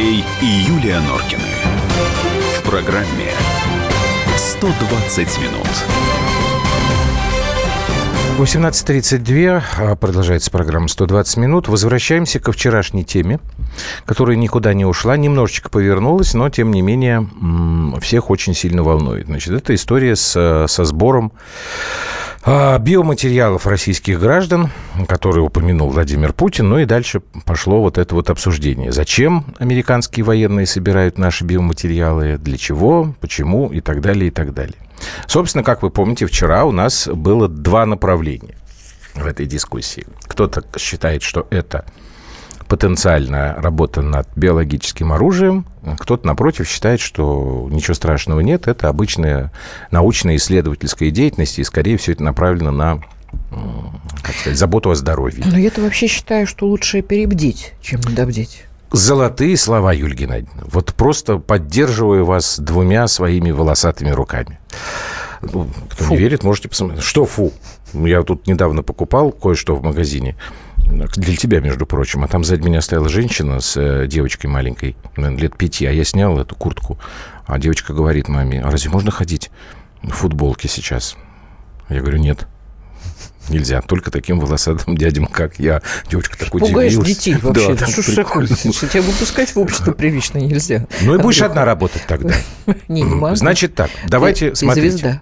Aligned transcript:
Андрей 0.00 0.24
и 0.40 0.46
Юлия 0.46 0.98
Норкины. 1.00 1.42
В 2.58 2.62
программе 2.62 3.32
120 4.34 5.38
минут. 5.40 5.66
18.32, 8.38 9.62
а, 9.78 9.96
продолжается 9.96 10.50
программа 10.50 10.86
«120 10.86 11.38
минут». 11.38 11.68
Возвращаемся 11.68 12.40
ко 12.40 12.52
вчерашней 12.52 13.04
теме, 13.04 13.40
которая 14.06 14.38
никуда 14.38 14.72
не 14.72 14.86
ушла, 14.86 15.18
немножечко 15.18 15.68
повернулась, 15.68 16.32
но, 16.32 16.48
тем 16.48 16.72
не 16.72 16.80
менее, 16.80 17.28
всех 18.00 18.30
очень 18.30 18.54
сильно 18.54 18.82
волнует. 18.82 19.26
Значит, 19.26 19.52
это 19.52 19.74
история 19.74 20.16
с, 20.16 20.66
со 20.66 20.84
сбором 20.84 21.32
биоматериалов 22.46 23.66
российских 23.66 24.18
граждан, 24.18 24.70
которые 25.06 25.44
упомянул 25.44 25.90
Владимир 25.90 26.32
Путин, 26.32 26.70
ну 26.70 26.78
и 26.78 26.86
дальше 26.86 27.20
пошло 27.44 27.82
вот 27.82 27.98
это 27.98 28.14
вот 28.14 28.30
обсуждение. 28.30 28.92
Зачем 28.92 29.44
американские 29.58 30.24
военные 30.24 30.66
собирают 30.66 31.18
наши 31.18 31.44
биоматериалы, 31.44 32.38
для 32.38 32.56
чего, 32.56 33.14
почему 33.20 33.68
и 33.68 33.80
так 33.80 34.00
далее, 34.00 34.28
и 34.28 34.30
так 34.30 34.54
далее. 34.54 34.78
Собственно, 35.26 35.62
как 35.64 35.82
вы 35.82 35.90
помните, 35.90 36.26
вчера 36.26 36.64
у 36.64 36.72
нас 36.72 37.08
было 37.08 37.46
два 37.48 37.84
направления 37.84 38.56
в 39.14 39.26
этой 39.26 39.46
дискуссии. 39.46 40.06
Кто-то 40.22 40.64
считает, 40.78 41.22
что 41.22 41.46
это 41.50 41.84
потенциальная 42.70 43.54
работа 43.56 44.00
над 44.00 44.28
биологическим 44.36 45.12
оружием. 45.12 45.66
Кто-то, 45.98 46.24
напротив, 46.24 46.68
считает, 46.68 47.00
что 47.00 47.68
ничего 47.68 47.94
страшного 47.94 48.40
нет. 48.40 48.68
Это 48.68 48.88
обычная 48.88 49.50
научная 49.90 50.36
исследовательская 50.36 51.10
деятельность, 51.10 51.58
и, 51.58 51.64
скорее, 51.64 51.96
все 51.96 52.12
это 52.12 52.22
направлено 52.22 52.70
на 52.70 53.02
как 54.22 54.34
сказать, 54.36 54.56
заботу 54.56 54.90
о 54.90 54.94
здоровье. 54.94 55.44
Но 55.46 55.58
я-то 55.58 55.80
вообще 55.82 56.06
считаю, 56.06 56.46
что 56.46 56.66
лучше 56.66 57.02
перебдеть, 57.02 57.72
чем 57.82 58.00
недобдеть. 58.02 58.64
Золотые 58.92 59.56
слова, 59.56 59.92
Юлия 59.92 60.14
Геннадьевна. 60.14 60.62
Вот 60.66 60.94
просто 60.94 61.38
поддерживаю 61.38 62.24
вас 62.24 62.60
двумя 62.60 63.08
своими 63.08 63.50
волосатыми 63.50 64.10
руками. 64.10 64.60
Ну, 65.42 65.68
кто 65.88 66.04
фу. 66.04 66.12
не 66.12 66.18
верит, 66.18 66.44
можете 66.44 66.68
посмотреть. 66.68 67.02
Что 67.02 67.24
фу? 67.24 67.52
Я 67.94 68.22
тут 68.22 68.46
недавно 68.46 68.84
покупал 68.84 69.32
кое-что 69.32 69.74
в 69.74 69.82
магазине. 69.82 70.36
Для 70.90 71.36
тебя, 71.36 71.60
между 71.60 71.86
прочим. 71.86 72.24
А 72.24 72.28
там 72.28 72.44
сзади 72.44 72.62
меня 72.62 72.80
стояла 72.80 73.08
женщина 73.08 73.60
с 73.60 73.76
э, 73.76 74.06
девочкой 74.06 74.50
маленькой, 74.50 74.96
лет 75.16 75.56
пяти, 75.56 75.86
а 75.86 75.92
я 75.92 76.04
снял 76.04 76.38
эту 76.38 76.54
куртку. 76.56 76.98
А 77.46 77.58
девочка 77.58 77.92
говорит 77.92 78.28
маме, 78.28 78.60
а 78.62 78.70
разве 78.70 78.90
можно 78.90 79.10
ходить 79.10 79.50
в 80.02 80.10
футболке 80.10 80.68
сейчас? 80.68 81.16
Я 81.88 82.00
говорю, 82.00 82.18
нет. 82.18 82.46
Нельзя. 83.48 83.80
Только 83.82 84.10
таким 84.10 84.38
волосатым 84.38 84.96
дядям, 84.96 85.26
как 85.26 85.58
я. 85.58 85.82
Девочка 86.08 86.38
так 86.38 86.50
Пугаешь 86.50 86.92
удивилась. 86.92 87.08
детей 87.08 87.34
вообще. 87.42 87.74
Да, 87.74 87.86
что 87.86 88.02
ж 88.02 88.14
такое? 88.14 88.46
Тебя 88.46 89.02
выпускать 89.02 89.54
в 89.54 89.58
общество 89.58 89.92
прилично 89.92 90.38
нельзя. 90.38 90.86
Ну 91.02 91.14
и 91.14 91.18
будешь 91.18 91.42
одна 91.42 91.64
работать 91.64 92.02
тогда. 92.06 92.34
Не, 92.88 93.02
не 93.02 93.14
могу. 93.14 93.34
Значит 93.34 93.74
так, 93.74 93.90
давайте 94.06 94.54
смотрите. 94.54 94.90
звезда. 94.90 95.20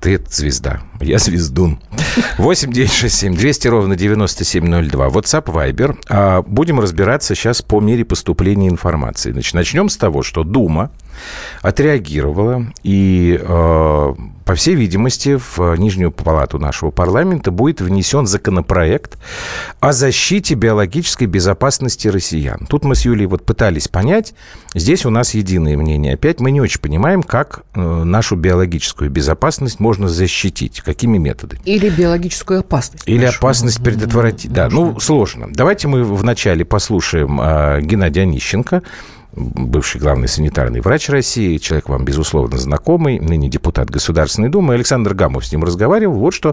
Ты 0.00 0.20
звезда. 0.30 0.80
Я 1.00 1.18
звездун. 1.18 1.80
8 2.38 2.72
9 2.72 2.92
6 2.92 3.14
7 3.14 3.36
200 3.36 3.68
ровно 3.68 3.96
9702. 3.96 5.08
WhatsApp, 5.08 5.44
Viber. 5.44 5.98
А 6.08 6.42
будем 6.42 6.78
разбираться 6.80 7.34
сейчас 7.34 7.62
по 7.62 7.80
мере 7.80 8.04
поступления 8.04 8.68
информации. 8.68 9.32
Значит, 9.32 9.54
начнем 9.54 9.88
с 9.88 9.96
того, 9.96 10.22
что 10.22 10.44
Дума 10.44 10.90
отреагировала 11.62 12.66
и 12.82 13.38
э, 13.40 14.14
по 14.48 14.54
всей 14.54 14.76
видимости, 14.76 15.36
в 15.36 15.76
Нижнюю 15.76 16.10
палату 16.10 16.58
нашего 16.58 16.90
парламента 16.90 17.50
будет 17.50 17.82
внесен 17.82 18.26
законопроект 18.26 19.18
о 19.78 19.92
защите 19.92 20.54
биологической 20.54 21.26
безопасности 21.26 22.08
россиян. 22.08 22.66
Тут 22.66 22.82
мы 22.84 22.94
с 22.94 23.04
Юлей 23.04 23.26
вот 23.26 23.44
пытались 23.44 23.88
понять, 23.88 24.32
здесь 24.74 25.04
у 25.04 25.10
нас 25.10 25.34
единое 25.34 25.76
мнение. 25.76 26.14
Опять 26.14 26.40
мы 26.40 26.50
не 26.50 26.62
очень 26.62 26.80
понимаем, 26.80 27.22
как 27.22 27.64
э, 27.74 27.80
нашу 28.04 28.36
биологическую 28.36 29.10
безопасность 29.10 29.80
можно 29.80 30.08
защитить, 30.08 30.80
какими 30.80 31.18
методами. 31.18 31.60
Или 31.66 31.90
биологическую 31.90 32.60
опасность. 32.60 33.06
Или 33.06 33.26
опасность 33.26 33.82
предотвратить. 33.82 34.50
Да, 34.50 34.70
ну, 34.70 34.98
сложно. 34.98 35.48
Давайте 35.52 35.88
мы 35.88 36.02
вначале 36.02 36.64
послушаем 36.64 37.38
э, 37.38 37.82
Геннадия 37.82 38.22
Онищенко, 38.22 38.82
бывший 39.32 40.00
главный 40.00 40.28
санитарный 40.28 40.80
врач 40.80 41.08
России, 41.08 41.58
человек 41.58 41.88
вам, 41.88 42.04
безусловно, 42.04 42.56
знакомый, 42.56 43.18
ныне 43.20 43.48
депутат 43.48 43.90
Государственной 43.90 44.48
Думы. 44.48 44.74
Александр 44.74 45.14
Гамов 45.14 45.44
с 45.44 45.52
ним 45.52 45.64
разговаривал. 45.64 46.18
Вот 46.18 46.34
что 46.34 46.50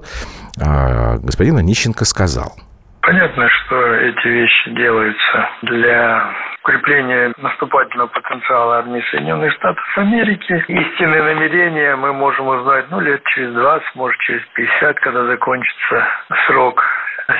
э, 0.59 1.17
господин 1.19 1.57
Онищенко 1.57 2.05
сказал. 2.05 2.53
Понятно, 3.01 3.47
что 3.49 3.93
эти 3.95 4.27
вещи 4.27 4.71
делаются 4.71 5.49
для 5.61 6.33
укрепления 6.63 7.31
наступательного 7.37 8.07
потенциала 8.07 8.77
армии 8.79 9.03
Соединенных 9.11 9.53
Штатов 9.53 9.85
Америки. 9.97 10.53
Истинные 10.67 11.21
намерения 11.21 11.95
мы 11.95 12.13
можем 12.13 12.47
узнать 12.47 12.85
ну, 12.89 12.99
лет 12.99 13.21
через 13.35 13.53
20, 13.53 13.95
может 13.95 14.19
через 14.21 14.41
50, 14.55 14.99
когда 15.01 15.25
закончится 15.27 16.07
срок 16.47 16.81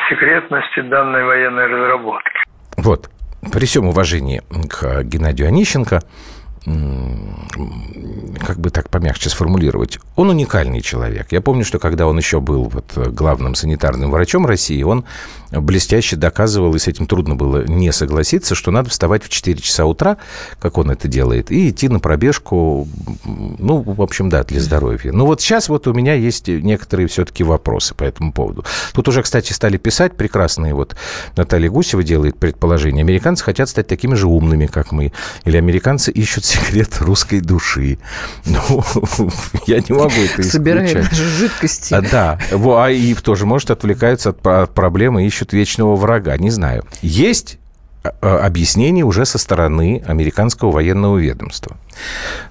секретности 0.09 0.81
данной 0.81 1.23
военной 1.25 1.65
разработки. 1.65 2.39
Вот, 2.77 3.09
при 3.51 3.65
всем 3.65 3.87
уважении 3.87 4.41
к 4.69 5.03
Геннадию 5.03 5.47
Онищенко, 5.47 6.01
как 6.65 8.59
бы 8.59 8.71
так 8.71 8.89
помягче 8.89 9.29
сформулировать, 9.29 9.99
он 10.15 10.29
уникальный 10.29 10.81
человек. 10.81 11.31
Я 11.31 11.41
помню, 11.41 11.63
что 11.63 11.77
когда 11.77 12.07
он 12.07 12.17
еще 12.17 12.39
был 12.39 12.63
вот 12.63 12.97
главным 13.11 13.53
санитарным 13.53 14.09
врачом 14.09 14.47
России, 14.47 14.81
он 14.81 15.05
блестяще 15.61 16.15
доказывал, 16.15 16.75
и 16.75 16.79
с 16.79 16.87
этим 16.87 17.07
трудно 17.07 17.35
было 17.35 17.65
не 17.65 17.91
согласиться, 17.91 18.55
что 18.55 18.71
надо 18.71 18.89
вставать 18.89 19.23
в 19.23 19.29
4 19.29 19.59
часа 19.61 19.85
утра, 19.85 20.17
как 20.59 20.77
он 20.77 20.91
это 20.91 21.07
делает, 21.07 21.51
и 21.51 21.69
идти 21.69 21.89
на 21.89 21.99
пробежку, 21.99 22.87
ну, 23.25 23.81
в 23.81 24.01
общем, 24.01 24.29
да, 24.29 24.43
для 24.43 24.61
здоровья. 24.61 25.11
Но 25.11 25.25
вот 25.25 25.41
сейчас 25.41 25.69
вот 25.69 25.87
у 25.87 25.93
меня 25.93 26.13
есть 26.13 26.47
некоторые 26.47 27.07
все-таки 27.07 27.43
вопросы 27.43 27.93
по 27.95 28.03
этому 28.03 28.31
поводу. 28.31 28.65
Тут 28.93 29.07
уже, 29.07 29.21
кстати, 29.21 29.53
стали 29.53 29.77
писать 29.77 30.15
прекрасные, 30.15 30.73
вот 30.73 30.95
Наталья 31.35 31.69
Гусева 31.69 32.03
делает 32.03 32.37
предположение, 32.37 33.03
американцы 33.03 33.43
хотят 33.43 33.69
стать 33.69 33.87
такими 33.87 34.15
же 34.15 34.27
умными, 34.27 34.65
как 34.65 34.91
мы, 34.91 35.11
или 35.45 35.57
американцы 35.57 36.11
ищут 36.11 36.45
секрет 36.45 36.97
русской 36.99 37.39
души. 37.39 37.97
Ну, 38.45 38.83
я 39.67 39.77
не 39.77 39.95
могу 39.95 40.09
это 40.09 40.41
исключать. 40.41 40.51
Собираем 40.51 41.03
даже 41.03 41.29
жидкости. 41.29 41.93
А, 41.93 42.01
да, 42.01 42.39
а 42.51 42.89
и 42.89 43.13
тоже, 43.15 43.45
может, 43.45 43.71
отвлекаются 43.71 44.29
от 44.29 44.73
проблемы, 44.73 45.25
ищут 45.25 45.44
вечного 45.53 45.95
врага, 45.95 46.37
не 46.37 46.49
знаю. 46.49 46.83
Есть 47.01 47.57
а, 48.05 48.13
а, 48.21 48.45
объяснение 48.45 49.03
уже 49.03 49.25
со 49.25 49.37
стороны 49.37 50.03
американского 50.05 50.71
военного 50.71 51.17
ведомства. 51.17 51.77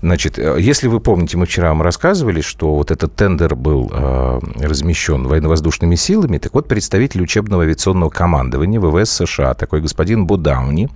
Значит, 0.03 0.39
э, 0.39 0.57
если 0.59 0.89
вы 0.89 0.99
помните, 1.01 1.37
мы 1.37 1.47
вчера 1.47 1.69
вам 1.69 1.83
рассказывали, 1.83 2.41
что 2.41 2.75
вот 2.75 2.91
этот 2.91 3.15
тендер 3.15 3.55
был 3.55 3.91
э, 3.93 4.41
размещен 4.59 5.29
военно-воздушными 5.29 5.95
силами, 5.95 6.39
так 6.39 6.55
вот 6.55 6.67
представитель 6.67 7.23
учебного 7.23 7.63
авиационного 7.63 8.11
командования 8.11 8.81
ВВС 8.81 9.11
США, 9.11 9.55
такой 9.55 9.81
господин 9.81 10.27
Будауни, 10.27 10.91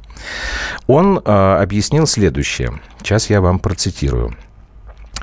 он 0.89 1.21
э, 1.25 1.59
объяснил 1.61 2.07
следующее. 2.07 2.81
Сейчас 3.01 3.31
я 3.31 3.41
вам 3.41 3.61
процитирую. 3.61 4.35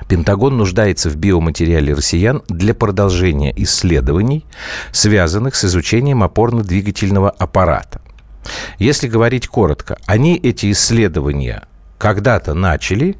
Пентагон 0.08 0.58
нуждается 0.58 1.10
в 1.10 1.16
биоматериале 1.16 1.94
россиян 1.94 2.44
для 2.48 2.74
продолжения 2.74 3.54
исследований, 3.56 4.46
связанных 4.92 5.56
с 5.56 5.66
изучением 5.66 6.24
опорно-двигательного 6.24 7.30
аппарата. 7.30 8.02
Если 8.78 9.08
говорить 9.08 9.48
коротко, 9.48 9.98
они 10.06 10.38
эти 10.38 10.72
исследования 10.72 11.64
когда-то 11.98 12.54
начали, 12.54 13.18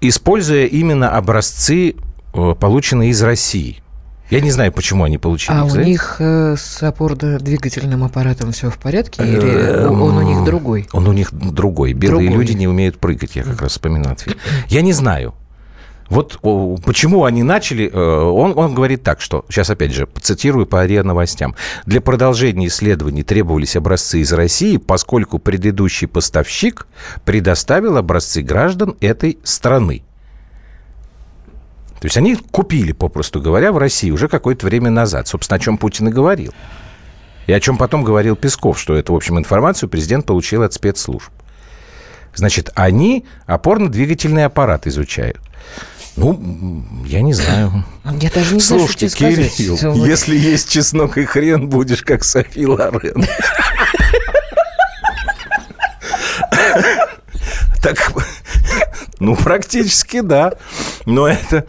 используя 0.00 0.66
именно 0.66 1.16
образцы, 1.16 1.96
э, 2.34 2.54
полученные 2.58 3.10
из 3.10 3.22
России. 3.22 3.81
Я 4.32 4.40
не 4.40 4.50
знаю, 4.50 4.72
почему 4.72 5.04
они 5.04 5.18
получили. 5.18 5.54
А 5.54 5.64
у 5.64 5.76
них 5.76 6.16
э, 6.18 6.56
с 6.56 6.82
опорно-двигательным 6.82 8.02
аппаратом 8.02 8.52
все 8.52 8.70
в 8.70 8.78
порядке? 8.78 9.22
Или 9.22 9.84
он 9.84 10.16
у 10.16 10.22
них 10.22 10.42
другой? 10.42 10.88
Он 10.92 11.06
у 11.06 11.12
них 11.12 11.34
другой. 11.34 11.92
Белые 11.92 12.30
люди 12.30 12.52
не 12.52 12.66
умеют 12.66 12.98
прыгать, 12.98 13.36
я 13.36 13.42
как 13.42 13.60
раз 13.60 13.72
вспоминал 13.72 14.12
ответ. 14.12 14.38
Я 14.68 14.80
не 14.80 14.94
знаю. 14.94 15.34
Вот 16.08 16.38
почему 16.82 17.24
они 17.24 17.42
начали, 17.42 17.90
э, 17.92 17.94
он, 17.94 18.56
он 18.56 18.74
говорит 18.74 19.02
так, 19.02 19.20
что, 19.20 19.44
сейчас 19.50 19.68
опять 19.68 19.92
же, 19.92 20.08
цитирую 20.22 20.64
по 20.64 20.84
РИА 20.86 21.02
новостям, 21.02 21.54
для 21.84 22.00
продолжения 22.00 22.68
исследований 22.68 23.24
требовались 23.24 23.76
образцы 23.76 24.20
из 24.20 24.32
России, 24.32 24.78
поскольку 24.78 25.40
предыдущий 25.40 26.06
поставщик 26.06 26.86
предоставил 27.26 27.98
образцы 27.98 28.40
граждан 28.40 28.96
этой 29.00 29.38
страны. 29.42 30.04
То 32.02 32.06
есть 32.06 32.16
они 32.16 32.34
купили, 32.34 32.90
попросту 32.90 33.40
говоря, 33.40 33.70
в 33.70 33.78
России 33.78 34.10
уже 34.10 34.26
какое-то 34.26 34.66
время 34.66 34.90
назад. 34.90 35.28
Собственно, 35.28 35.54
о 35.54 35.60
чем 35.60 35.78
Путин 35.78 36.08
и 36.08 36.10
говорил. 36.10 36.52
И 37.46 37.52
о 37.52 37.60
чем 37.60 37.76
потом 37.76 38.02
говорил 38.02 38.34
Песков, 38.34 38.76
что 38.80 38.96
эту, 38.96 39.12
в 39.12 39.16
общем, 39.16 39.38
информацию 39.38 39.88
президент 39.88 40.26
получил 40.26 40.64
от 40.64 40.74
спецслужб. 40.74 41.30
Значит, 42.34 42.70
они 42.74 43.24
опорно-двигательный 43.46 44.46
аппарат 44.46 44.88
изучают. 44.88 45.38
Ну, 46.16 46.84
я 47.06 47.22
не 47.22 47.34
знаю. 47.34 47.84
Я 48.20 48.30
даже 48.30 48.56
не 48.56 48.60
Слушайте, 48.60 49.06
знаю, 49.06 49.36
Кирилл, 49.36 49.76
сказать. 49.76 49.98
если 49.98 50.36
есть 50.36 50.70
чеснок 50.70 51.18
и 51.18 51.24
хрен, 51.24 51.68
будешь 51.68 52.02
как 52.02 52.24
Софи 52.24 52.66
Лорен. 52.66 53.24
Так, 57.80 58.12
ну, 59.20 59.36
практически 59.36 60.20
да. 60.20 60.54
Но 61.06 61.28
это... 61.28 61.64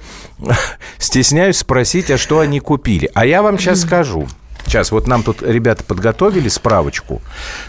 Стесняюсь 0.98 1.58
спросить, 1.58 2.12
а 2.12 2.18
что 2.18 2.40
они 2.40 2.60
купили. 2.60 3.10
А 3.14 3.26
я 3.26 3.42
вам 3.42 3.58
сейчас 3.58 3.82
скажу. 3.82 4.28
Сейчас, 4.66 4.92
вот 4.92 5.08
нам 5.08 5.24
тут 5.24 5.42
ребята 5.42 5.84
подготовили 5.84 6.48
справочку. 6.48 7.22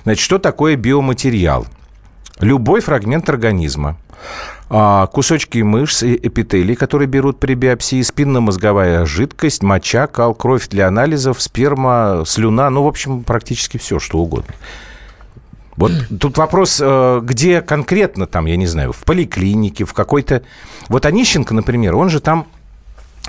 Значит, 0.05 0.23
что 0.23 0.39
такое 0.39 0.77
биоматериал? 0.77 1.67
Любой 2.41 2.81
фрагмент 2.81 3.29
организма, 3.29 3.97
а, 4.69 5.07
кусочки 5.07 5.59
мышц 5.59 6.03
и 6.03 6.15
эпителий, 6.17 6.75
которые 6.75 7.07
берут 7.07 7.39
при 7.39 7.55
биопсии, 7.55 8.03
спинномозговая 8.03 9.07
жидкость, 9.07 9.63
моча, 9.63 10.07
кал, 10.07 10.35
кровь 10.35 10.69
для 10.69 10.89
анализов, 10.89 11.41
сперма, 11.41 12.25
слюна, 12.27 12.71
ну, 12.71 12.85
в 12.85 12.89
общем, 12.89 13.23
практически 13.23 13.77
все, 13.77 13.99
что 13.99 14.19
угодно. 14.19 14.55
Вот 15.77 15.93
тут 16.21 16.39
вопрос, 16.39 16.81
э, 16.83 17.21
где 17.23 17.61
конкретно 17.61 18.27
там, 18.27 18.47
я 18.47 18.57
не 18.57 18.67
знаю, 18.67 18.93
в 18.93 19.05
поликлинике, 19.05 19.85
в 19.85 19.93
какой-то... 19.93 20.43
Вот 20.89 21.05
Онищенко, 21.05 21.53
например, 21.53 21.97
он 21.97 22.11
же 22.11 22.21
там 22.21 22.47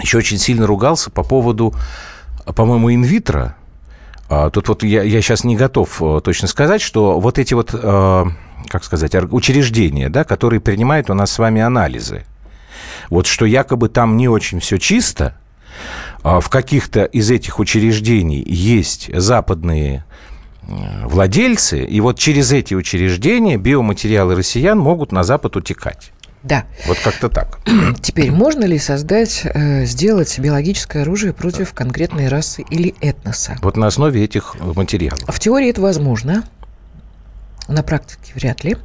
еще 0.02 0.18
очень 0.18 0.38
сильно 0.38 0.68
ругался 0.68 1.10
по 1.10 1.24
поводу, 1.24 1.74
по-моему, 2.46 2.94
инвитро. 2.94 3.56
А, 4.28 4.50
тут 4.50 4.68
вот 4.70 4.84
я, 4.84 5.04
я 5.04 5.22
сейчас 5.22 5.44
не 5.44 5.56
готов 5.56 6.02
э, 6.02 6.22
точно 6.24 6.48
сказать, 6.48 6.82
что 6.82 7.20
вот 7.20 7.38
эти 7.38 7.54
вот, 7.54 7.72
э, 7.74 8.26
как 8.68 8.84
сказать, 8.84 9.16
учреждения, 9.32 10.10
да, 10.10 10.24
которые 10.24 10.60
принимают 10.60 11.10
у 11.10 11.14
нас 11.14 11.32
с 11.32 11.40
вами 11.40 11.62
анализы, 11.62 12.26
вот 13.10 13.28
что 13.28 13.46
якобы 13.46 13.88
там 13.88 14.18
не 14.18 14.28
очень 14.28 14.60
все 14.60 14.80
чисто, 14.80 15.38
а 16.24 16.40
в 16.40 16.50
каких-то 16.50 17.04
из 17.04 17.30
этих 17.30 17.60
учреждений 17.60 18.44
есть 18.46 19.12
западные 19.16 20.06
владельцы, 20.64 21.86
и 21.86 22.02
вот 22.02 22.18
через 22.18 22.52
эти 22.52 22.74
учреждения 22.74 23.58
биоматериалы 23.58 24.36
россиян 24.36 24.80
могут 24.80 25.12
на 25.12 25.24
Запад 25.24 25.56
утекать. 25.56 26.12
Да. 26.46 26.66
Вот 26.86 27.00
как-то 27.00 27.28
так. 27.28 27.60
Теперь, 28.02 28.32
можно 28.32 28.66
ли 28.66 28.78
создать, 28.78 29.42
э, 29.46 29.86
сделать 29.86 30.38
биологическое 30.38 31.02
оружие 31.02 31.34
против 31.34 31.74
конкретной 31.74 32.28
расы 32.28 32.64
или 32.70 32.94
этноса? 33.02 33.58
Вот 33.64 33.78
на 33.78 33.88
основе 33.88 34.24
этих 34.24 34.56
материалов. 34.60 35.22
В 35.28 35.40
теории 35.40 35.72
это 35.72 35.82
возможно, 35.82 36.44
на 37.68 37.82
практике 37.82 38.32
вряд 38.36 38.64
ли. 38.64 38.78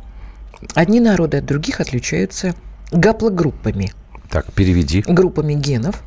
Одни 0.74 1.00
народы 1.00 1.38
от 1.38 1.44
других 1.44 1.80
отличаются 1.80 2.54
гаплогруппами. 2.92 3.92
Так, 4.30 4.50
переведи. 4.54 5.04
Группами 5.06 5.52
генов, 5.52 6.02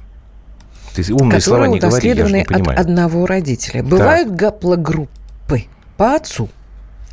Ты 0.95 1.13
умные 1.13 1.39
слова 1.39 1.67
не 1.67 1.79
говори, 1.79 2.09
я 2.09 2.15
не 2.15 2.41
от 2.41 2.47
понимаю. 2.47 2.79
одного 2.79 3.27
родителя. 3.27 3.83
Бывают 3.83 4.31
гаплогруппы 4.31 5.65
по 5.97 6.15
отцу. 6.15 6.50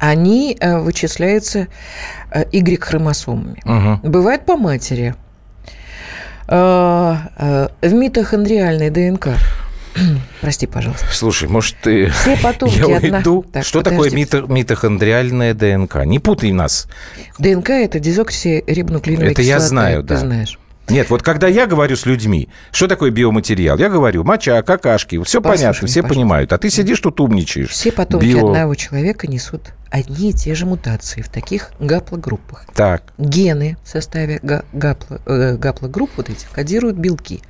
Они 0.01 0.57
э, 0.59 0.79
вычисляются 0.79 1.69
э, 2.33 2.45
Y-хромосомами. 2.53 3.61
Мгм. 3.65 4.01
Бывает 4.03 4.47
по 4.47 4.57
матери. 4.57 5.15
Э, 6.49 7.17
в 7.83 7.93
митохондриальной 7.93 8.91
ДНК. 8.91 9.29
Прости, 10.41 10.67
пожалуйста. 10.67 11.07
Слушай, 11.13 11.49
может, 11.49 11.77
ты... 11.83 12.09
Все 12.11 12.37
потомки 12.37 12.79
Я 12.89 12.97
одна- 12.97 13.19
уйду. 13.19 13.45
Так, 13.53 13.65
Что 13.65 13.83
такое 13.83 14.09
подождите. 14.11 14.39
мито- 14.39 14.51
митохондриальная 14.53 15.53
ДНК? 15.53 16.05
Не 16.07 16.19
путай 16.19 16.53
нас. 16.53 16.87
ДНК– 17.39 17.71
это 17.71 17.99
дезоксирибонуклеиновая 18.01 19.33
Это 19.33 19.43
я 19.43 19.57
кислота, 19.57 19.69
знаю, 19.69 20.03
ты 20.03 20.09
да. 20.09 20.17
знаешь. 20.17 20.59
Нет, 20.91 21.11
вот 21.11 21.23
когда 21.23 21.47
я 21.49 21.67
говорю 21.67 21.97
с 21.97 22.07
людьми, 22.07 22.49
что 22.73 22.87
такое 22.89 23.11
биоматериал, 23.11 23.79
я 23.79 23.89
говорю 23.89 24.25
моча, 24.25 24.63
какашки, 24.63 25.23
все 25.23 25.41
Послушай, 25.41 25.59
понятно, 25.59 25.89
все 25.89 26.03
пожалуйста. 26.03 26.15
понимают. 26.15 26.53
А 26.53 26.59
ты 26.59 26.71
сидишь 26.71 27.01
тут 27.01 27.21
умничаешь. 27.21 27.71
Все 27.71 27.93
потомки 27.93 28.27
Био- 28.27 28.49
одного 28.51 28.75
человека 28.75 29.27
несут 29.27 29.73
одни 29.91 30.31
и 30.31 30.33
те 30.33 30.55
же 30.55 30.67
мутации 30.67 31.21
в 31.23 31.29
таких 31.29 31.73
гаплогруппах. 31.81 32.67
Так, 32.75 33.03
Гены 33.19 33.77
в 33.85 33.89
составе 33.89 34.39
га- 34.43 34.65
гапло- 34.73 35.21
э, 35.27 35.57
гаплогрупп 35.57 36.11
вот 36.17 36.31
этих 36.31 36.49
кодируют 36.51 36.97
белки. 36.97 37.41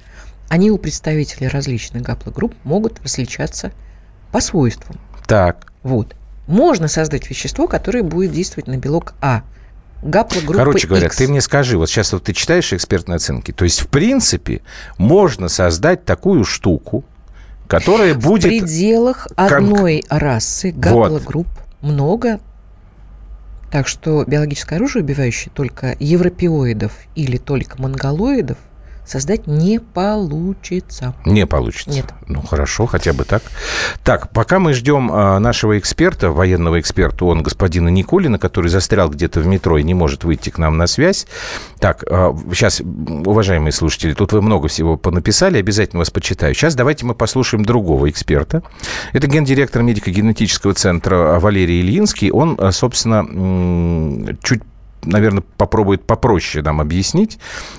Они 0.48 0.70
у 0.70 0.78
представителей 0.78 1.48
различных 1.48 2.02
гаплогрупп 2.02 2.54
могут 2.64 3.00
различаться 3.02 3.72
по 4.32 4.40
свойствам. 4.40 4.96
так. 5.26 5.66
Вот. 5.82 6.14
Можно 6.46 6.88
создать 6.88 7.30
вещество, 7.30 7.66
которое 7.68 8.02
будет 8.02 8.32
действовать 8.32 8.66
на 8.66 8.76
белок 8.76 9.14
А. 9.22 9.42
Гаплогруппы 10.02 10.56
Короче 10.56 10.86
говоря, 10.86 11.06
X. 11.06 11.16
ты 11.16 11.28
мне 11.28 11.40
скажи, 11.40 11.76
вот 11.76 11.90
сейчас 11.90 12.12
вот 12.12 12.24
ты 12.24 12.32
читаешь 12.32 12.72
экспертные 12.72 13.16
оценки, 13.16 13.52
то 13.52 13.64
есть, 13.64 13.82
в 13.82 13.88
принципе, 13.88 14.62
можно 14.96 15.48
создать 15.48 16.04
такую 16.04 16.44
штуку, 16.44 17.04
которая 17.66 18.14
В 18.14 18.20
будет... 18.20 18.44
пределах 18.44 19.28
одной 19.36 20.04
расы 20.08 20.72
гаплогрупп 20.72 21.48
много. 21.82 22.40
Так 23.70 23.86
что 23.86 24.24
биологическое 24.26 24.78
оружие, 24.78 25.04
убивающее 25.04 25.52
только 25.54 25.94
европеоидов 26.00 26.92
или 27.14 27.36
только 27.36 27.80
монголоидов, 27.80 28.58
создать 29.10 29.48
не 29.48 29.80
получится. 29.80 31.14
Не 31.24 31.44
получится. 31.44 31.90
Нет. 31.90 32.14
Ну, 32.28 32.42
хорошо, 32.42 32.86
хотя 32.86 33.12
бы 33.12 33.24
так. 33.24 33.42
Так, 34.04 34.30
пока 34.30 34.60
мы 34.60 34.72
ждем 34.72 35.10
а, 35.12 35.40
нашего 35.40 35.78
эксперта, 35.78 36.30
военного 36.30 36.78
эксперта, 36.78 37.24
он 37.24 37.42
господина 37.42 37.88
Никулина, 37.88 38.38
который 38.38 38.68
застрял 38.68 39.10
где-то 39.10 39.40
в 39.40 39.46
метро 39.46 39.78
и 39.78 39.82
не 39.82 39.94
может 39.94 40.22
выйти 40.22 40.50
к 40.50 40.58
нам 40.58 40.78
на 40.78 40.86
связь. 40.86 41.26
Так, 41.80 42.04
а, 42.08 42.36
сейчас, 42.54 42.80
уважаемые 42.80 43.72
слушатели, 43.72 44.14
тут 44.14 44.32
вы 44.32 44.42
много 44.42 44.68
всего 44.68 44.96
понаписали, 44.96 45.58
обязательно 45.58 45.98
вас 45.98 46.10
почитаю. 46.10 46.54
Сейчас 46.54 46.76
давайте 46.76 47.04
мы 47.04 47.14
послушаем 47.14 47.64
другого 47.64 48.08
эксперта. 48.08 48.62
Это 49.12 49.26
гендиректор 49.26 49.82
медико-генетического 49.82 50.74
центра 50.74 51.40
Валерий 51.40 51.80
Ильинский. 51.80 52.30
Он, 52.30 52.56
а, 52.60 52.70
собственно, 52.70 53.26
чуть 54.42 54.62
наверное, 55.04 55.42
попробует 55.56 56.04
попроще 56.06 56.62
нам 56.64 56.80
объяснить, 56.80 57.38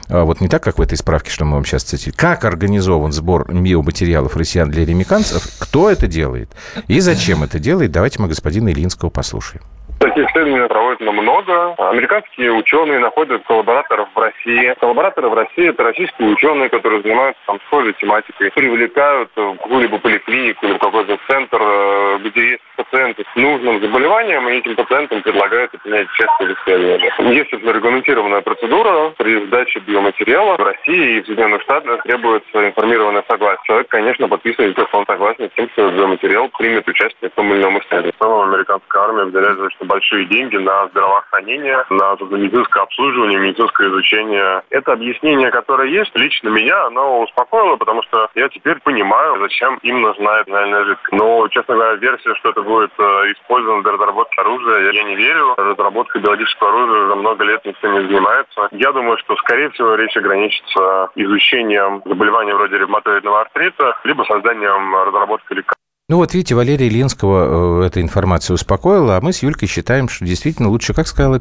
а, 0.10 0.24
вот 0.24 0.42
не 0.42 0.48
так, 0.48 0.64
как 0.64 0.78
в 0.78 0.82
этой 0.82 0.98
справке, 0.98 1.32
что 1.32 1.46
мы 1.46 1.54
вам 1.54 1.66
сейчас 1.66 1.84
цитируем, 1.84 2.18
как 2.18 2.46
организован 2.46 3.12
сбор 3.12 3.52
биоматериалов 3.52 4.36
россиян 4.36 4.70
для 4.70 4.86
ремиканцев, 4.86 5.48
кто 5.60 5.90
это 5.90 6.08
делает 6.08 6.50
и 6.88 7.00
зачем 7.00 7.44
это 7.44 7.60
делает. 7.60 7.92
Давайте 7.92 8.22
мы 8.22 8.28
господина 8.28 8.70
Ильинского 8.70 9.10
послушаем. 9.10 9.64
Таких 10.00 10.28
исследований 10.30 10.58
проводится 11.02 11.12
много. 11.12 11.74
Американские 11.78 12.52
ученые 12.54 13.00
находят 13.00 13.44
коллабораторов 13.44 14.10
в 14.14 14.20
России. 14.20 14.74
Коллабораторы 14.80 15.30
в 15.30 15.34
России– 15.34 15.70
это 15.70 15.84
российские 15.84 16.30
ученые, 16.30 16.70
которые 16.70 17.02
занимаются 17.02 17.42
там 17.46 17.60
схожей 17.68 17.94
тематикой. 17.94 18.52
Привлекают 18.52 19.30
в 19.36 19.56
какую-либо 19.56 19.98
поликлинику 20.00 20.66
или 20.66 20.78
какой-то 20.78 21.18
центр, 21.28 21.58
э, 21.62 22.20
где 22.26 22.50
есть 22.52 22.64
пациенты 22.76 23.24
с 23.32 23.36
нужным 23.36 23.82
заболеванием, 23.82 24.48
и 24.50 24.58
этим 24.58 24.76
пациентам 24.76 25.22
предлагают 25.22 25.72
принять 25.84 26.08
участие 26.10 26.50
в 26.50 26.60
исследовании. 26.60 27.36
Есть 27.36 27.54
это 27.54 27.72
регламентированная 27.72 28.42
процедура. 28.42 29.14
При 29.18 29.46
сдаче 29.46 29.80
биоматериала 29.80 30.58
в 30.58 30.64
России 30.64 31.18
и 31.18 31.22
в 31.22 31.26
Соединенных 31.26 31.62
Штатах 31.64 32.04
требуется 32.04 32.68
информированное 32.68 33.24
согласие. 33.30 33.62
Человек, 33.66 33.88
конечно, 33.90 34.28
подписывает, 34.28 34.78
если 34.78 34.98
он 34.98 35.06
согласен 35.06 35.50
с 35.50 35.56
тем, 35.56 35.70
что 35.74 35.90
биоматериал 35.92 36.50
примет 36.58 36.88
участие 36.88 37.30
в 37.30 37.34
том 37.34 37.52
или 37.54 37.62
ином 37.62 37.80
исследовании. 37.80 38.14
В 38.18 38.24
целом 38.24 38.50
американская 38.50 39.02
армия 39.04 39.26
выделяет 39.26 39.58
достаточно 39.58 39.86
большие 39.86 40.26
деньги 40.26 40.58
на 40.58 40.91
здравоохранение, 40.92 41.84
на 41.90 42.16
медицинское 42.16 42.84
обслуживание, 42.84 43.40
медицинское 43.40 43.90
изучение. 43.90 44.62
Это 44.70 44.94
объяснение, 44.94 45.52
которое 45.52 45.90
есть, 45.90 46.16
лично 46.16 46.50
меня, 46.50 46.86
оно 46.86 47.22
успокоило, 47.22 47.76
потому 47.78 48.04
что 48.04 48.30
я 48.36 48.50
теперь 48.50 48.80
понимаю, 48.82 49.40
зачем 49.40 49.78
им 49.82 50.02
нужна 50.02 50.40
эта 50.40 50.52
реальная 50.52 50.86
жидкость. 50.86 51.14
Но, 51.14 51.48
честно 51.50 51.76
говоря, 51.76 51.96
версия, 51.96 52.36
что 52.36 52.50
это 52.50 52.62
будет 52.62 52.92
э, 52.98 53.04
использовано 53.34 53.84
для 53.84 53.94
разработки 53.94 54.40
оружия, 54.40 54.92
я 54.92 55.04
не 55.04 55.16
верю. 55.16 55.56
Разработкой 55.58 56.22
биологического 56.22 56.70
оружия 56.70 57.06
уже 57.06 57.16
много 57.16 57.44
лет 57.44 57.66
никто 57.66 57.88
не 57.88 58.08
занимается. 58.08 58.68
Я 58.72 58.92
думаю, 58.92 59.18
что, 59.18 59.36
скорее 59.38 59.70
всего, 59.72 59.96
речь 59.96 60.16
ограничится 60.16 61.10
изучением 61.16 62.02
заболеваний 62.06 62.54
вроде 62.54 62.78
ревматоидного 62.78 63.42
артрита, 63.42 63.98
либо 64.04 64.24
созданием 64.24 64.96
разработкой 64.96 65.58
лекарств. 65.58 65.81
Ну 66.12 66.18
вот 66.18 66.34
видите, 66.34 66.56
Валерия 66.56 66.90
Ильинского 66.90 67.84
э, 67.84 67.88
эта 67.88 68.02
информация 68.02 68.54
успокоила, 68.54 69.16
а 69.16 69.22
мы 69.22 69.32
с 69.32 69.44
Юлькой 69.44 69.70
считаем, 69.70 70.10
что 70.10 70.26
действительно 70.26 70.68
лучше, 70.68 70.94
как 70.94 71.08
сказала, 71.08 71.40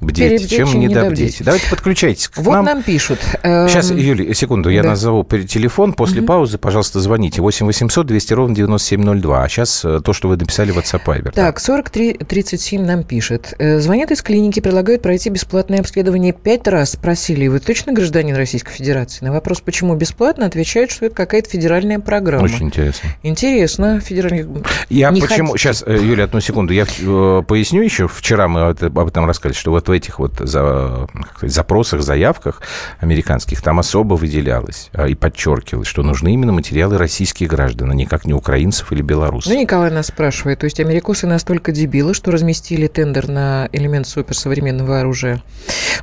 перебдеть, 0.00 0.16
Перебдеть, 0.16 0.50
чем 0.50 0.80
недобдеть. 0.80 0.90
недобдеть. 0.90 1.36
Давайте 1.44 1.70
подключайтесь 1.70 2.28
к 2.28 2.38
Вот 2.38 2.52
нам. 2.52 2.64
нам 2.64 2.82
пишут. 2.82 3.18
эм, 3.42 3.68
Сейчас, 3.68 3.90
Юлия, 3.90 4.34
секунду, 4.34 4.68
я 4.70 4.82
да. 4.82 4.90
назову 4.90 5.24
телефон. 5.24 5.92
После 5.92 6.22
паузы, 6.22 6.58
пожалуйста, 6.58 7.00
звоните. 7.00 7.40
8 7.42 7.66
800 7.66 8.06
200 8.06 8.32
ровно 8.32 8.54
9702. 8.54 9.42
А 9.44 9.48
сейчас 9.48 9.80
то, 9.80 10.12
что 10.12 10.28
вы 10.28 10.36
написали 10.36 10.70
в 10.72 10.78
WhatsApp 10.78 11.04
Viber. 11.04 11.32
Так, 11.32 11.60
4337 11.60 12.82
нам 12.84 13.02
пишет. 13.04 13.54
Э, 13.58 13.78
Звонят 13.80 14.10
из 14.10 14.22
клиники, 14.22 14.60
предлагают 14.60 15.02
пройти 15.02 15.30
бесплатное 15.30 15.80
обследование 15.80 16.32
пять 16.32 16.66
раз. 16.68 16.92
Спросили, 16.92 17.46
вы 17.48 17.60
точно 17.60 17.92
гражданин 17.92 18.34
Российской 18.36 18.72
Федерации? 18.72 19.24
На 19.24 19.32
вопрос, 19.32 19.60
почему 19.60 19.94
бесплатно, 19.94 20.46
отвечают, 20.46 20.90
что 20.90 21.06
это 21.06 21.14
какая-то 21.14 21.48
федеральная 21.50 21.98
программа. 21.98 22.44
Очень 22.44 22.66
интересно. 22.66 23.10
Интересно, 23.22 24.00
федеральная... 24.00 24.46
Я 24.88 25.10
Не 25.10 25.20
почему... 25.20 25.48
хотите? 25.52 25.58
Сейчас, 25.58 25.84
Юлия, 25.86 26.24
одну 26.24 26.40
секунду. 26.40 26.72
Я 26.72 26.84
э, 27.00 27.42
поясню 27.46 27.82
еще. 27.82 28.08
Вчера 28.08 28.48
мы 28.48 28.68
об 28.70 29.06
этом 29.06 29.26
рассказали, 29.26 29.54
что 29.56 29.70
вот 29.70 29.89
в 29.90 29.92
этих 29.92 30.18
вот 30.18 30.38
за, 30.38 31.08
сказать, 31.36 31.54
запросах, 31.54 32.02
заявках 32.02 32.62
американских 33.00 33.60
там 33.60 33.78
особо 33.80 34.14
выделялось 34.14 34.90
а, 34.92 35.08
и 35.08 35.14
подчеркивалось, 35.14 35.88
что 35.88 36.02
нужны 36.02 36.32
именно 36.32 36.52
материалы 36.52 36.96
российских 36.96 37.48
граждан, 37.48 37.90
а 37.90 37.94
никак 37.94 38.24
не 38.24 38.32
украинцев 38.32 38.92
или 38.92 39.02
белорусов. 39.02 39.52
Ну, 39.52 39.60
Николай 39.60 39.90
нас 39.90 40.06
спрашивает, 40.06 40.60
то 40.60 40.64
есть 40.64 40.78
америкосы 40.80 41.26
настолько 41.26 41.72
дебилы, 41.72 42.14
что 42.14 42.30
разместили 42.30 42.86
тендер 42.86 43.28
на 43.28 43.68
элемент 43.72 44.06
суперсовременного 44.06 45.00
оружия 45.00 45.42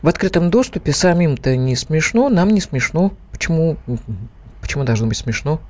в 0.01 0.07
открытом 0.07 0.49
доступе, 0.49 0.91
самим-то 0.91 1.55
не 1.55 1.75
смешно, 1.75 2.29
нам 2.29 2.49
не 2.49 2.61
смешно. 2.61 3.13
Почему, 3.31 3.77
почему 4.61 4.83
должно 4.83 5.07
быть 5.07 5.17
смешно? 5.17 5.61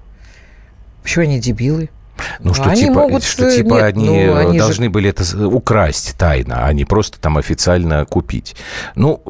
Почему 1.04 1.24
они 1.24 1.40
дебилы? 1.40 1.90
Ну, 2.40 2.54
что 2.54 2.66
они 2.66 2.82
типа, 2.82 2.94
могут... 2.94 3.24
что, 3.24 3.50
типа 3.50 3.76
Нет, 3.76 3.84
они, 3.84 4.06
ну, 4.06 4.36
они 4.36 4.58
должны 4.58 4.86
же... 4.86 4.90
были 4.90 5.10
это 5.10 5.48
украсть 5.48 6.16
тайно, 6.18 6.66
а 6.66 6.74
не 6.74 6.86
просто 6.86 7.20
там 7.20 7.38
официально 7.38 8.06
купить. 8.06 8.56
Ну, 8.96 9.22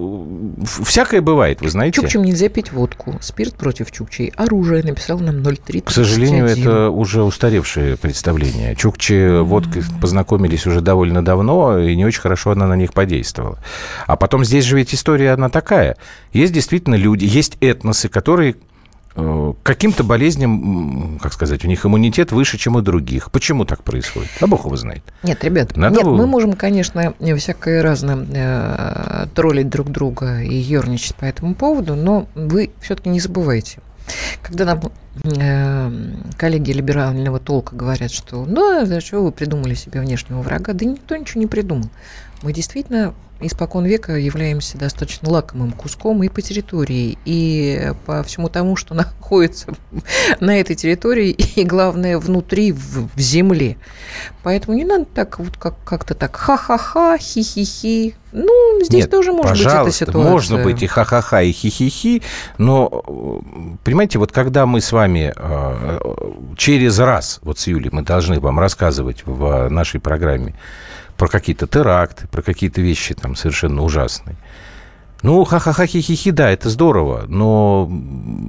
всякое 0.84 1.22
бывает, 1.22 1.62
вы 1.62 1.70
знаете. 1.70 2.02
Чукчам 2.02 2.24
нельзя 2.24 2.50
пить 2.50 2.72
водку. 2.72 3.18
Спирт 3.22 3.56
против 3.56 3.92
чукчей. 3.92 4.32
Оружие 4.36 4.84
написал 4.84 5.20
нам 5.20 5.38
0,3. 5.38 5.82
К 5.82 5.92
сожалению, 5.92 6.46
это 6.46 6.90
уже 6.90 7.24
устаревшее 7.24 7.98
представление. 7.98 8.76
Чукчи 8.76 9.14
mm-hmm. 9.14 9.44
водкой 9.44 9.84
познакомились 10.02 10.66
уже 10.68 10.82
довольно 10.82 11.24
давно, 11.24 11.80
и 11.80 11.96
не 11.96 12.06
очень 12.06 12.22
хорошо 12.22 12.52
она 12.52 12.68
на 12.68 12.76
них 12.76 12.94
подействовала. 12.94 13.60
А 14.06 14.16
потом 14.16 14.46
здесь 14.46 14.66
же 14.66 14.78
ведь 14.78 14.94
история, 14.94 15.32
она 15.32 15.50
такая. 15.50 15.98
Есть 16.34 16.54
действительно 16.54 16.96
люди, 16.96 17.26
есть 17.26 17.58
этносы, 17.62 18.10
которые 18.10 18.56
Э, 18.58 18.67
каким-то 19.64 20.04
болезням, 20.04 21.20
как 21.22 21.34
сказать, 21.34 21.66
у 21.66 21.68
них 21.68 21.86
иммунитет 21.86 22.32
выше, 22.32 22.58
чем 22.58 22.76
у 22.76 22.82
других. 22.82 23.32
Почему 23.32 23.66
так 23.66 23.84
происходит? 23.84 24.30
А 24.40 24.48
Бог 24.48 24.66
его 24.66 24.76
знает. 24.76 25.04
Нет, 25.24 25.44
ребят, 25.44 25.76
Надо 25.76 25.98
нет, 25.98 26.06
мы 26.06 26.28
можем, 26.28 26.54
конечно, 26.54 27.14
всякое 27.38 27.82
разное 27.82 28.26
э, 28.34 29.28
троллить 29.34 29.70
друг 29.70 29.90
друга 29.90 30.42
и 30.42 30.56
ерничать 30.56 31.16
по 31.16 31.26
этому 31.26 31.56
поводу, 31.56 31.96
но 31.96 32.28
вы 32.36 32.72
все-таки 32.80 33.10
не 33.10 33.20
забывайте. 33.20 33.80
Когда 34.42 34.66
нам 34.66 34.82
э, 35.24 35.92
коллеги 36.38 36.72
либерального 36.72 37.40
толка 37.40 37.76
говорят, 37.76 38.12
что 38.12 38.46
ну, 38.46 38.86
за 38.86 39.02
что 39.02 39.24
вы 39.24 39.32
придумали 39.32 39.74
себе 39.74 40.00
внешнего 40.00 40.42
врага, 40.42 40.74
да 40.74 40.86
никто 40.86 41.16
ничего 41.16 41.42
не 41.42 41.48
придумал. 41.48 41.90
Мы 42.44 42.54
действительно 42.54 43.14
испокон 43.40 43.86
века 43.86 44.14
являемся 44.16 44.78
достаточно 44.78 45.30
лакомым 45.30 45.72
куском 45.72 46.24
и 46.24 46.30
по 46.30 46.42
территории, 46.42 47.18
и 47.26 47.92
по 48.06 48.24
всему 48.24 48.50
тому, 48.50 48.76
что 48.76 48.94
находится 48.96 49.74
на 50.40 50.60
этой 50.60 50.76
территории, 50.76 51.32
и, 51.32 51.64
главное, 51.64 52.18
внутри, 52.18 52.72
в, 52.72 53.10
в 53.16 53.20
земле. 53.20 53.78
Поэтому 54.44 54.78
не 54.78 54.86
надо 54.86 55.06
так 55.06 55.40
вот 55.40 55.58
как- 55.58 55.84
как-то 55.84 56.14
так 56.16 56.36
ха-ха-ха, 56.36 57.18
хи-хи-хи. 57.18 58.16
Ну, 58.32 58.82
здесь 58.84 59.04
Нет, 59.04 59.12
тоже 59.12 59.32
может 59.32 59.58
быть 59.58 59.74
эта 59.74 59.92
ситуация. 59.92 60.32
можно 60.32 60.64
быть 60.64 60.84
и 60.84 60.88
ха-ха-ха, 60.88 61.42
и 61.42 61.52
хи-хи-хи, 61.52 62.22
но, 62.58 62.90
понимаете, 63.84 64.20
вот 64.20 64.32
когда 64.32 64.66
мы 64.66 64.82
с 64.82 64.92
вами 64.92 65.34
э, 65.36 66.00
через 66.58 67.00
раз, 67.00 67.40
вот 67.42 67.58
с 67.58 67.68
Юлей, 67.68 67.90
мы 67.92 68.04
должны 68.04 68.40
вам 68.40 68.60
рассказывать 68.60 69.24
в 69.26 69.70
нашей 69.70 70.00
программе, 70.00 70.56
про 71.18 71.28
какие-то 71.28 71.68
теракты, 71.68 72.28
про 72.28 72.42
какие-то 72.42 72.82
вещи 72.82 73.14
там 73.14 73.36
совершенно 73.36 73.84
ужасные. 73.84 74.38
Ну, 75.24 75.44
ха-ха-ха-хи-хи-хи, 75.44 76.32
да, 76.32 76.52
это 76.52 76.70
здорово, 76.70 77.26
но 77.28 77.90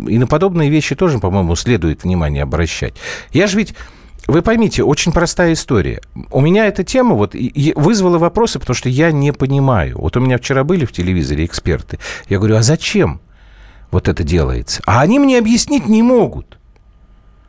и 0.06 0.18
на 0.18 0.26
подобные 0.26 0.68
вещи 0.68 0.94
тоже, 0.94 1.18
по-моему, 1.18 1.56
следует 1.56 2.04
внимание 2.04 2.42
обращать. 2.42 2.94
Я 3.32 3.46
же 3.46 3.56
ведь 3.56 3.74
вы 4.26 4.42
поймите, 4.42 4.84
очень 4.84 5.12
простая 5.12 5.54
история. 5.54 6.02
У 6.30 6.42
меня 6.42 6.66
эта 6.66 6.84
тема 6.84 7.14
вот 7.14 7.34
вызвала 7.74 8.18
вопросы, 8.18 8.58
потому 8.58 8.76
что 8.76 8.90
я 8.90 9.10
не 9.10 9.32
понимаю. 9.32 9.98
Вот 9.98 10.18
у 10.18 10.20
меня 10.20 10.36
вчера 10.36 10.64
были 10.64 10.84
в 10.84 10.92
телевизоре 10.92 11.46
эксперты. 11.46 11.98
Я 12.28 12.36
говорю, 12.36 12.56
а 12.56 12.62
зачем 12.62 13.22
вот 13.90 14.06
это 14.06 14.22
делается? 14.22 14.82
А 14.84 15.00
они 15.00 15.18
мне 15.18 15.38
объяснить 15.38 15.88
не 15.88 16.02
могут. 16.02 16.57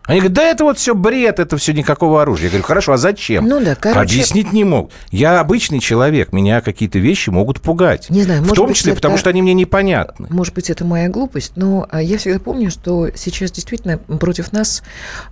Они 0.09 0.21
говорят, 0.21 0.33
да 0.33 0.43
это 0.43 0.63
вот 0.63 0.79
все 0.79 0.95
бред, 0.95 1.39
это 1.39 1.55
все 1.57 1.71
никакого 1.71 2.23
оружия. 2.23 2.45
Я 2.45 2.49
говорю, 2.49 2.63
хорошо, 2.65 2.93
а 2.93 2.97
зачем? 2.97 3.47
Ну 3.47 3.63
да, 3.63 3.75
короче... 3.75 3.99
Объяснить 3.99 4.51
не 4.51 4.63
мог. 4.63 4.89
Я 5.11 5.39
обычный 5.39 5.79
человек, 5.79 6.33
меня 6.33 6.61
какие-то 6.61 6.97
вещи 6.97 7.29
могут 7.29 7.61
пугать. 7.61 8.09
Не 8.09 8.23
знаю, 8.23 8.41
В 8.41 8.53
том 8.53 8.73
числе, 8.73 8.93
это... 8.93 9.01
потому 9.01 9.17
что 9.17 9.29
они 9.29 9.43
мне 9.43 9.53
непонятны. 9.53 10.25
Может 10.31 10.55
быть, 10.55 10.71
это 10.71 10.83
моя 10.83 11.09
глупость, 11.09 11.51
но 11.55 11.87
а, 11.91 12.01
я 12.01 12.17
всегда 12.17 12.39
помню, 12.39 12.71
что 12.71 13.09
сейчас 13.13 13.51
действительно 13.51 13.99
против 13.99 14.51
нас 14.51 14.81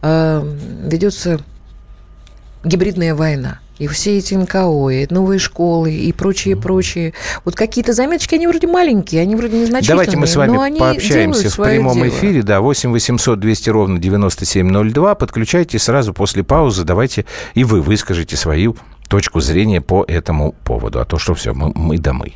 э, 0.03 0.55
ведется 0.83 1.39
гибридная 2.63 3.15
война 3.15 3.59
и 3.79 3.87
все 3.87 4.17
эти 4.17 4.33
НКО, 4.33 4.89
и 4.89 5.07
новые 5.13 5.39
школы, 5.39 5.93
и 5.93 6.11
прочие, 6.11 6.55
прочие. 6.55 7.13
Вот 7.45 7.55
какие-то 7.55 7.93
заметочки, 7.93 8.35
они 8.35 8.47
вроде 8.47 8.67
маленькие, 8.67 9.21
они 9.21 9.35
вроде 9.35 9.57
незначительные, 9.57 9.87
Давайте 9.87 10.17
мы 10.17 10.27
с 10.27 10.35
вами 10.35 10.77
пообщаемся 10.77 11.49
в 11.49 11.55
прямом 11.55 11.95
дело. 11.95 12.09
эфире. 12.09 12.43
Да, 12.43 12.61
8 12.61 12.91
800 12.91 13.39
200 13.39 13.69
ровно 13.69 13.99
9702. 13.99 15.15
Подключайте 15.15 15.79
сразу 15.79 16.13
после 16.13 16.43
паузы. 16.43 16.83
Давайте 16.83 17.25
и 17.53 17.63
вы 17.63 17.81
выскажите 17.81 18.35
свою 18.35 18.75
точку 19.07 19.39
зрения 19.39 19.81
по 19.81 20.03
этому 20.07 20.53
поводу. 20.63 20.99
А 20.99 21.05
то, 21.05 21.17
что 21.17 21.33
все, 21.33 21.53
мы, 21.53 21.71
мы 21.75 21.97
да 21.97 22.13
мы. 22.13 22.33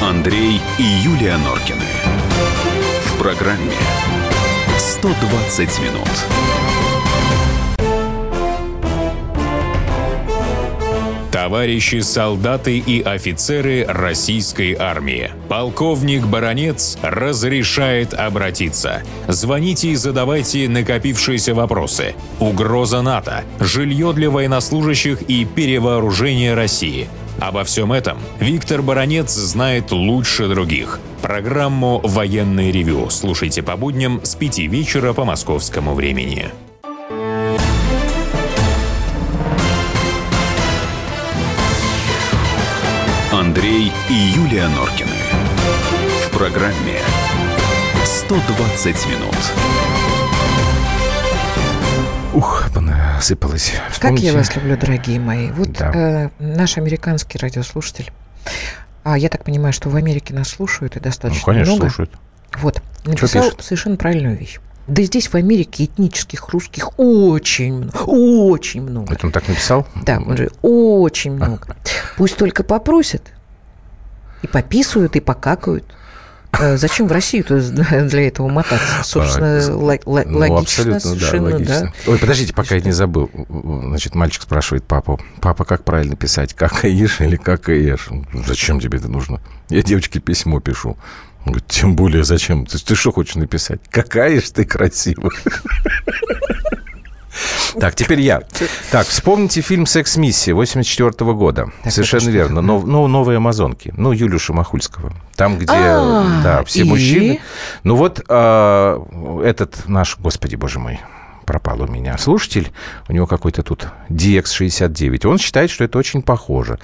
Андрей 0.00 0.60
и 0.78 0.82
Юлия 0.82 1.36
Норкины. 1.38 1.80
В 3.06 3.18
программе 3.18 3.72
120 4.78 5.78
минут. 5.80 6.45
Товарищи 11.36 12.00
солдаты 12.00 12.78
и 12.78 13.02
офицеры 13.02 13.84
российской 13.86 14.72
армии. 14.72 15.30
Полковник 15.50 16.24
Баронец 16.24 16.96
разрешает 17.02 18.14
обратиться. 18.14 19.02
Звоните 19.28 19.88
и 19.88 19.96
задавайте 19.96 20.66
накопившиеся 20.66 21.52
вопросы. 21.52 22.14
Угроза 22.40 23.02
НАТО, 23.02 23.44
жилье 23.60 24.14
для 24.14 24.30
военнослужащих 24.30 25.20
и 25.28 25.44
перевооружение 25.44 26.54
России. 26.54 27.06
Обо 27.38 27.64
всем 27.64 27.92
этом 27.92 28.16
Виктор 28.40 28.80
Баронец 28.80 29.30
знает 29.34 29.92
лучше 29.92 30.48
других. 30.48 31.00
Программу 31.20 32.00
«Военный 32.02 32.72
ревю» 32.72 33.10
слушайте 33.10 33.62
по 33.62 33.76
будням 33.76 34.22
с 34.24 34.34
5 34.36 34.60
вечера 34.60 35.12
по 35.12 35.26
московскому 35.26 35.92
времени. 35.92 36.46
И 44.56 44.58
Юлия 44.58 44.68
Норкины. 44.68 45.10
В 46.26 46.30
программе 46.30 46.98
120 48.04 49.06
минут. 49.06 49.36
Ух, 52.32 52.70
сыпалось. 53.20 53.72
Как 53.98 54.18
я 54.18 54.32
вас 54.32 54.54
люблю, 54.56 54.78
дорогие 54.78 55.20
мои. 55.20 55.50
Вот 55.50 55.72
да. 55.72 55.92
э, 55.94 56.28
наш 56.38 56.78
американский 56.78 57.38
радиослушатель. 57.38 58.10
А 59.04 59.18
я 59.18 59.28
так 59.28 59.44
понимаю, 59.44 59.74
что 59.74 59.90
в 59.90 59.96
Америке 59.96 60.32
нас 60.32 60.48
слушают 60.48 60.96
и 60.96 61.00
достаточно 61.00 61.42
ну, 61.42 61.52
конечно, 61.52 61.74
много. 61.74 61.90
слушают. 61.90 62.12
Вот. 62.56 62.82
Написал 63.04 63.52
совершенно 63.60 63.96
правильную 63.96 64.38
вещь. 64.38 64.58
Да 64.86 65.02
здесь 65.02 65.26
в 65.26 65.34
Америке 65.34 65.84
этнических 65.84 66.48
русских 66.48 66.98
очень 66.98 67.74
много. 67.74 67.96
Очень 68.04 68.82
много. 68.82 69.12
Это 69.12 69.26
он 69.26 69.32
так 69.32 69.48
написал? 69.48 69.86
Да, 70.06 70.18
он 70.18 70.36
же 70.36 70.50
очень 70.62 71.32
много. 71.32 71.76
Пусть 72.16 72.36
только 72.36 72.62
попросят. 72.62 73.32
И 74.42 74.46
пописывают, 74.46 75.16
и 75.16 75.20
покакают. 75.20 75.84
Э, 76.58 76.76
зачем 76.76 77.06
в 77.06 77.12
Россию-то 77.12 77.60
для 78.04 78.28
этого 78.28 78.48
мотаться? 78.48 79.02
Собственно, 79.02 79.58
а, 79.58 80.00
ну, 80.06 80.38
логично 80.38 81.00
совершенно, 81.00 81.50
да, 81.50 81.56
логично. 81.56 81.80
да. 82.06 82.10
Ой, 82.10 82.18
подождите, 82.18 82.54
пока 82.54 82.76
я 82.76 82.80
не 82.80 82.92
забыл. 82.92 83.30
Значит, 83.48 84.14
мальчик 84.14 84.42
спрашивает 84.42 84.84
папу, 84.84 85.20
папа, 85.40 85.64
как 85.64 85.84
правильно 85.84 86.16
писать, 86.16 86.54
как 86.54 86.84
ешь 86.84 87.20
или 87.20 87.36
как 87.36 87.68
ешь? 87.68 88.08
Зачем 88.46 88.80
тебе 88.80 88.98
это 88.98 89.08
нужно? 89.08 89.40
Я 89.68 89.82
девочке 89.82 90.20
письмо 90.20 90.60
пишу. 90.60 90.96
Он 91.44 91.52
говорит, 91.52 91.68
тем 91.68 91.94
более 91.94 92.24
зачем? 92.24 92.66
Ты, 92.66 92.78
ты 92.78 92.94
что 92.94 93.12
хочешь 93.12 93.36
написать? 93.36 93.80
Какая 93.90 94.40
же 94.40 94.50
ты 94.52 94.64
красивая. 94.64 95.30
Так, 97.78 97.94
теперь 97.94 98.20
я. 98.20 98.42
Так, 98.90 99.06
вспомните 99.06 99.60
фильм 99.60 99.86
«Секс-миссия» 99.86 100.54
84 100.54 101.32
года. 101.32 101.70
Совершенно 101.88 102.30
верно. 102.30 102.60
Но, 102.60 102.80
ну, 102.80 103.06
«Новые 103.06 103.38
амазонки». 103.38 103.92
Ну, 103.96 104.12
Юлию 104.12 104.38
Шамахульского. 104.38 105.12
Там, 105.34 105.58
где, 105.58 105.72
а, 105.72 106.40
да, 106.42 106.64
все 106.64 106.84
мужчины. 106.84 107.40
Ну, 107.84 107.96
вот 107.96 108.24
а, 108.28 109.02
этот 109.44 109.86
наш, 109.86 110.18
господи, 110.18 110.56
боже 110.56 110.78
мой, 110.78 111.00
пропал 111.46 111.80
у 111.82 111.86
меня 111.86 112.18
слушатель, 112.18 112.72
у 113.08 113.12
него 113.12 113.26
какой-то 113.26 113.62
тут 113.62 113.88
DX69. 114.10 115.26
Он 115.26 115.38
считает, 115.38 115.70
что 115.70 115.84
это 115.84 115.96
очень 115.96 116.20
похоже. 116.20 116.78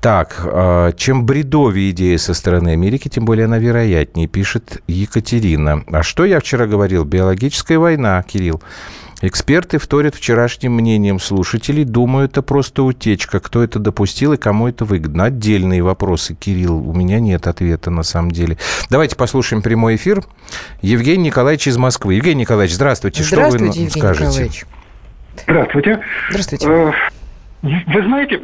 Так, 0.00 0.40
э, 0.44 0.92
чем 0.96 1.26
бредовее 1.26 1.90
идея 1.90 2.16
со 2.18 2.32
стороны 2.32 2.70
Америки, 2.70 3.08
тем 3.08 3.24
более 3.24 3.46
она 3.46 3.58
вероятнее, 3.58 4.28
пишет 4.28 4.82
Екатерина. 4.86 5.84
А 5.88 6.02
что 6.02 6.24
я 6.24 6.38
вчера 6.40 6.66
говорил? 6.66 7.04
Биологическая 7.04 7.78
война, 7.78 8.22
Кирилл. 8.22 8.62
Эксперты 9.20 9.78
вторят 9.78 10.14
вчерашним 10.14 10.74
мнением 10.74 11.18
слушателей. 11.18 11.82
Думаю, 11.84 12.26
это 12.26 12.40
просто 12.40 12.84
утечка. 12.84 13.40
Кто 13.40 13.64
это 13.64 13.80
допустил 13.80 14.32
и 14.34 14.36
кому 14.36 14.68
это 14.68 14.84
выгодно? 14.84 15.24
Отдельные 15.24 15.82
вопросы, 15.82 16.34
Кирилл. 16.34 16.88
У 16.88 16.94
меня 16.94 17.18
нет 17.18 17.48
ответа 17.48 17.90
на 17.90 18.04
самом 18.04 18.30
деле. 18.30 18.58
Давайте 18.90 19.16
послушаем 19.16 19.60
прямой 19.60 19.96
эфир. 19.96 20.22
Евгений 20.82 21.24
Николаевич 21.24 21.66
из 21.66 21.76
Москвы. 21.76 22.14
Евгений 22.14 22.42
Николаевич, 22.42 22.76
здравствуйте. 22.76 23.24
Здравствуйте, 23.24 23.56
что 23.56 23.64
вы 23.64 23.66
Евгений 23.80 23.90
скажете? 23.90 24.24
Николаевич. 24.24 24.64
Здравствуйте. 25.42 26.00
Здравствуйте. 26.30 26.68
Э, 26.68 26.92
Вы 27.62 28.02
знаете, 28.04 28.40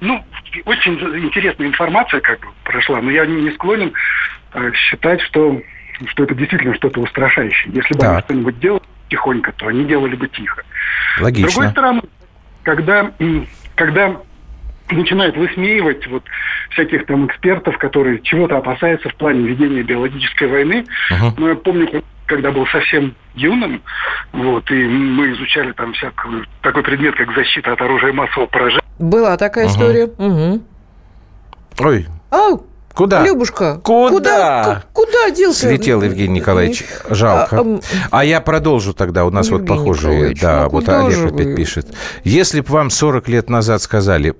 ну, 0.00 0.24
очень 0.66 0.92
интересная 1.24 1.66
информация 1.66 2.20
как 2.20 2.38
бы 2.40 2.46
прошла, 2.62 3.00
но 3.00 3.10
я 3.10 3.26
не 3.26 3.50
склонен 3.54 3.92
э, 4.54 4.70
считать, 4.74 5.20
что, 5.22 5.60
что 6.06 6.22
это 6.22 6.34
действительно 6.36 6.76
что-то 6.76 7.00
устрашающее. 7.00 7.72
Если 7.74 7.94
бы 7.94 8.00
Так. 8.00 8.12
они 8.12 8.20
что-нибудь 8.22 8.60
делали 8.60 8.82
тихонько, 9.12 9.52
то 9.52 9.66
они 9.68 9.84
делали 9.84 10.16
бы 10.16 10.26
тихо. 10.28 10.62
С 11.16 11.18
другой 11.18 11.32
Логично. 11.42 11.70
стороны, 11.70 12.02
когда, 12.62 13.12
когда 13.76 14.16
начинают 14.90 15.36
высмеивать 15.36 16.06
вот 16.06 16.24
всяких 16.70 17.06
там 17.06 17.26
экспертов, 17.26 17.76
которые 17.78 18.20
чего-то 18.22 18.56
опасаются 18.56 19.08
в 19.10 19.14
плане 19.16 19.46
ведения 19.46 19.82
биологической 19.82 20.48
войны. 20.48 20.86
Мгм. 21.10 21.34
Ну, 21.36 21.48
я 21.48 21.54
помню, 21.54 22.02
когда 22.26 22.50
был 22.50 22.66
совсем 22.68 23.14
юным, 23.34 23.82
вот, 24.32 24.70
и 24.70 24.74
мы 24.74 25.32
изучали 25.32 25.72
там 25.72 25.92
всякую, 25.92 26.46
такой 26.62 26.82
предмет, 26.82 27.14
как 27.16 27.34
защита 27.34 27.72
от 27.72 27.80
оружия 27.82 28.12
массового 28.12 28.46
поражения. 28.46 28.82
Была 28.98 29.36
такая 29.36 29.66
Ага. 29.66 29.72
история. 29.74 30.10
Мгм. 30.18 30.62
Ой, 31.80 32.06
Ау, 32.30 32.66
куда? 32.94 33.24
Любушка, 33.26 33.78
Куда? 33.82 34.10
Куда, 34.10 34.82
куда 34.92 35.30
делся? 35.30 35.68
Слетел 35.68 36.02
Евгений 36.02 36.40
Николаевич. 36.40 36.84
Жалко. 37.08 37.56
А, 37.56 37.60
ам, 37.60 37.80
А 38.10 38.24
я 38.24 38.40
продолжу 38.40 38.94
тогда. 38.94 39.24
У 39.24 39.30
нас 39.30 39.48
вот 39.50 39.60
Евгений 39.62 39.78
похожие. 39.78 40.14
Николаевич, 40.14 40.40
Да, 40.40 40.62
ну 40.64 40.68
вот 40.70 40.88
Олег 40.88 41.12
же 41.18 41.26
опять 41.28 41.46
вы? 41.46 41.54
пишет. 41.54 41.86
Если 42.24 42.60
бы 42.60 42.66
вам 42.72 42.90
40 42.90 43.28
лет 43.28 43.48
назад 43.50 43.82
сказали, 43.82 44.34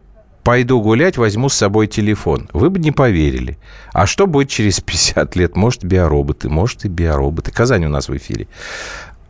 пойду 0.44 0.80
гулять, 0.80 1.18
возьму 1.18 1.48
с 1.48 1.54
собой 1.54 1.86
телефон, 1.86 2.48
вы 2.52 2.68
бы 2.70 2.78
не 2.78 2.90
поверили. 2.92 3.58
А 3.92 4.06
что 4.06 4.26
будет 4.26 4.48
через 4.48 4.80
50 4.80 5.36
лет? 5.36 5.56
Может, 5.56 5.84
биороботы, 5.84 6.48
может, 6.48 6.84
и 6.84 6.88
биороботы. 6.88 7.52
Казань 7.52 7.84
у 7.86 7.88
нас 7.88 8.08
в 8.08 8.16
эфире. 8.16 8.48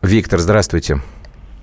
Виктор, 0.01 0.39
здравствуйте. 0.39 1.01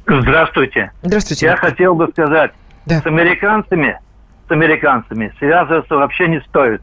Здравствуйте. 0.07 0.93
Здравствуйте. 1.03 1.47
Я 1.47 1.57
хотел 1.57 1.95
бы 1.95 2.09
сказать, 2.13 2.53
Да. 2.87 3.01
с 3.01 3.07
американцами, 3.07 3.99
с 4.49 4.51
американцами 4.51 5.33
связываться 5.39 5.95
вообще 5.95 6.27
не 6.29 6.41
стоит. 6.49 6.81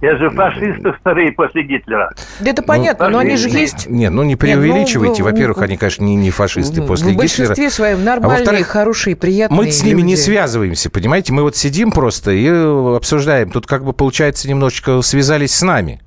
Я 0.00 0.16
же 0.16 0.30
фашисты 0.30 0.92
вторые 0.92 1.32
после 1.32 1.64
Гитлера. 1.64 2.12
Да 2.38 2.50
это 2.50 2.62
понятно, 2.62 3.08
но 3.08 3.18
они 3.18 3.36
же 3.36 3.48
Нет, 3.50 3.58
есть. 3.60 3.88
Нет, 3.88 4.12
ну 4.12 4.22
не 4.22 4.30
Нет, 4.30 4.38
преувеличивайте. 4.38 5.22
ну, 5.24 5.28
Во-первых, 5.30 5.56
ну, 5.56 5.64
они, 5.64 5.76
конечно, 5.76 6.04
не, 6.04 6.14
не 6.14 6.30
фашисты 6.30 6.82
после 6.82 7.12
в 7.14 7.16
большинстве 7.16 7.48
Гитлера. 7.56 7.70
своем 7.70 8.04
нормальные, 8.04 8.38
во-вторых, 8.38 8.66
хорошие, 8.68 9.16
приятные 9.16 9.56
Мы 9.56 9.70
с 9.72 9.82
ними 9.82 10.02
не 10.02 10.12
люди. 10.12 10.20
связываемся, 10.22 10.88
понимаете? 10.88 11.32
Мы 11.32 11.42
вот 11.42 11.56
сидим 11.56 11.90
просто 11.90 12.30
и 12.30 12.46
э, 12.46 12.96
обсуждаем. 12.96 13.50
Тут 13.50 13.66
как 13.66 13.84
бы, 13.84 13.92
получается, 13.92 14.48
немножечко 14.48 15.02
связались 15.02 15.52
с 15.54 15.62
нами. 15.62 16.00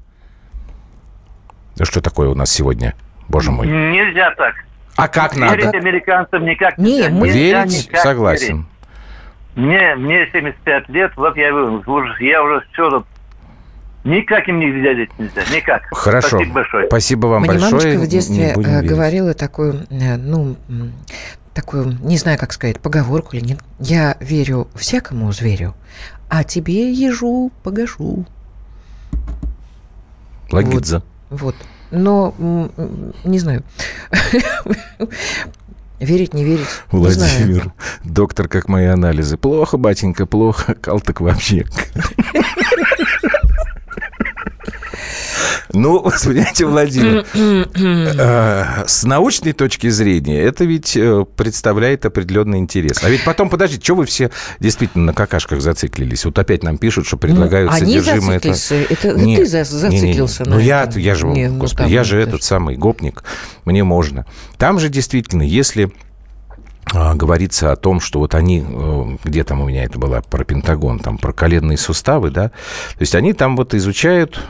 Да 1.76 1.84
что 1.84 2.00
такое 2.02 2.30
у 2.30 2.36
нас 2.36 2.50
сегодня? 2.50 2.94
Боже 3.28 3.52
мой. 3.52 3.68
Нельзя 3.68 4.32
так. 4.38 4.56
А 4.96 5.08
как 5.10 5.36
Верить 5.36 5.66
надо? 5.66 5.78
американцам 5.78 6.46
никак 6.46 6.78
Не, 6.78 6.98
нельзя. 6.98 7.10
мы- 7.10 7.30
Верить? 7.30 7.88
никак 7.90 8.02
Согласен. 8.02 8.48
верить. 8.56 8.66
Мне, 9.56 9.96
мне 9.96 10.30
75 10.32 10.88
лет, 10.90 11.12
вот 11.18 11.36
я, 11.36 11.54
уже- 11.54 12.24
я 12.24 12.42
уже 12.42 12.64
все 12.72 12.90
тут... 12.90 13.06
Никак 14.04 14.48
им 14.48 14.60
не 14.60 14.72
верить 14.72 15.12
нельзя, 15.20 15.44
никак. 15.56 15.84
Хорошо. 15.92 16.38
Спасибо 16.38 16.54
большое. 16.54 16.88
Спасибо 16.88 17.28
вам 17.28 17.42
Мне 17.42 17.50
большое. 17.52 17.72
мамочка 17.72 18.00
в 18.00 18.08
детстве 18.08 18.54
э, 18.56 18.60
верить. 18.60 18.90
говорила 18.90 19.34
такую, 19.36 19.86
э, 19.92 20.18
ну, 20.18 20.56
такую, 21.54 21.98
не 22.02 22.18
знаю, 22.18 22.40
как 22.40 22.52
сказать, 22.54 22.80
поговорку 22.80 23.36
или 23.36 23.46
нет. 23.46 23.60
Я 23.80 24.18
верю 24.20 24.68
всякому 24.74 25.32
зверю, 25.32 25.76
а 26.30 26.44
тебе, 26.44 26.92
ежу, 26.92 27.52
погашу. 27.64 28.26
Лагидзе. 30.52 31.02
Вот. 31.30 31.56
Но, 31.92 32.34
м, 32.40 32.72
м, 32.78 33.14
не 33.24 33.38
знаю. 33.40 33.64
Верить, 36.00 36.34
не 36.34 36.44
верить, 36.44 36.68
не 36.92 37.10
знаю. 37.12 37.32
Владимир, 37.38 37.74
доктор, 38.04 38.48
как 38.48 38.68
мои 38.68 38.86
анализы. 38.88 39.38
Плохо, 39.38 39.78
батенька, 39.78 40.26
плохо. 40.26 40.74
Кал 40.74 41.00
так 41.00 41.22
вообще. 41.22 41.66
Ну, 45.74 46.00
вот, 46.04 46.14
понимаете, 46.24 46.66
Владимир, 46.66 47.26
э, 47.34 48.84
с 48.88 49.04
научной 49.04 49.54
точки 49.54 49.90
зрения 49.90 50.42
это 50.42 50.66
ведь 50.66 50.98
э, 50.98 51.26
представляет 51.36 52.06
определенный 52.06 52.60
интерес. 52.60 53.04
А 53.04 53.10
ведь 53.10 53.24
потом, 53.24 53.50
подождите, 53.50 53.84
что 53.84 53.96
вы 53.96 54.06
все 54.06 54.32
действительно 54.60 55.06
на 55.06 55.14
какашках 55.14 55.62
зациклились? 55.62 56.26
Вот 56.26 56.38
опять 56.40 56.64
нам 56.64 56.78
пишут, 56.78 57.06
что 57.08 57.18
предлагают 57.18 57.72
Ну, 57.72 57.78
они 57.78 58.00
содержимое... 58.00 58.38
это- 58.38 58.54
зациклились, 58.54 58.88
это 58.90 59.14
Не, 59.14 59.38
ты 59.38 59.46
за- 59.46 59.58
не, 59.90 59.96
не, 59.96 60.00
зациклился 60.02 60.44
Ну, 60.46 60.60
я, 60.60 60.90
я 60.96 61.16
же, 61.16 61.28
Не, 61.28 61.50
ну, 61.50 61.60
господи, 61.60 61.92
я 61.92 62.04
же 62.04 62.20
это 62.20 62.32
этот 62.32 62.44
самый 62.44 62.78
гопник, 62.78 63.24
мне 63.66 63.84
можно. 63.84 64.26
Там 64.58 64.80
же 64.80 64.90
действительно, 64.90 65.42
если 65.42 65.92
а, 66.94 67.14
говорится 67.16 67.72
о 67.72 67.76
том, 67.76 68.00
что 68.00 68.20
вот 68.20 68.36
они, 68.36 68.66
э, 68.68 69.18
где 69.24 69.44
там 69.44 69.62
у 69.62 69.68
меня 69.68 69.84
это 69.84 70.00
было, 70.00 70.22
про 70.22 70.44
Пентагон, 70.44 71.00
там 71.00 71.18
про 71.18 71.32
коленные 71.32 71.78
суставы, 71.78 72.32
да, 72.32 72.50
то 72.50 73.02
есть 73.02 73.16
они 73.16 73.34
там 73.34 73.56
вот 73.56 73.74
изучают 73.74 74.42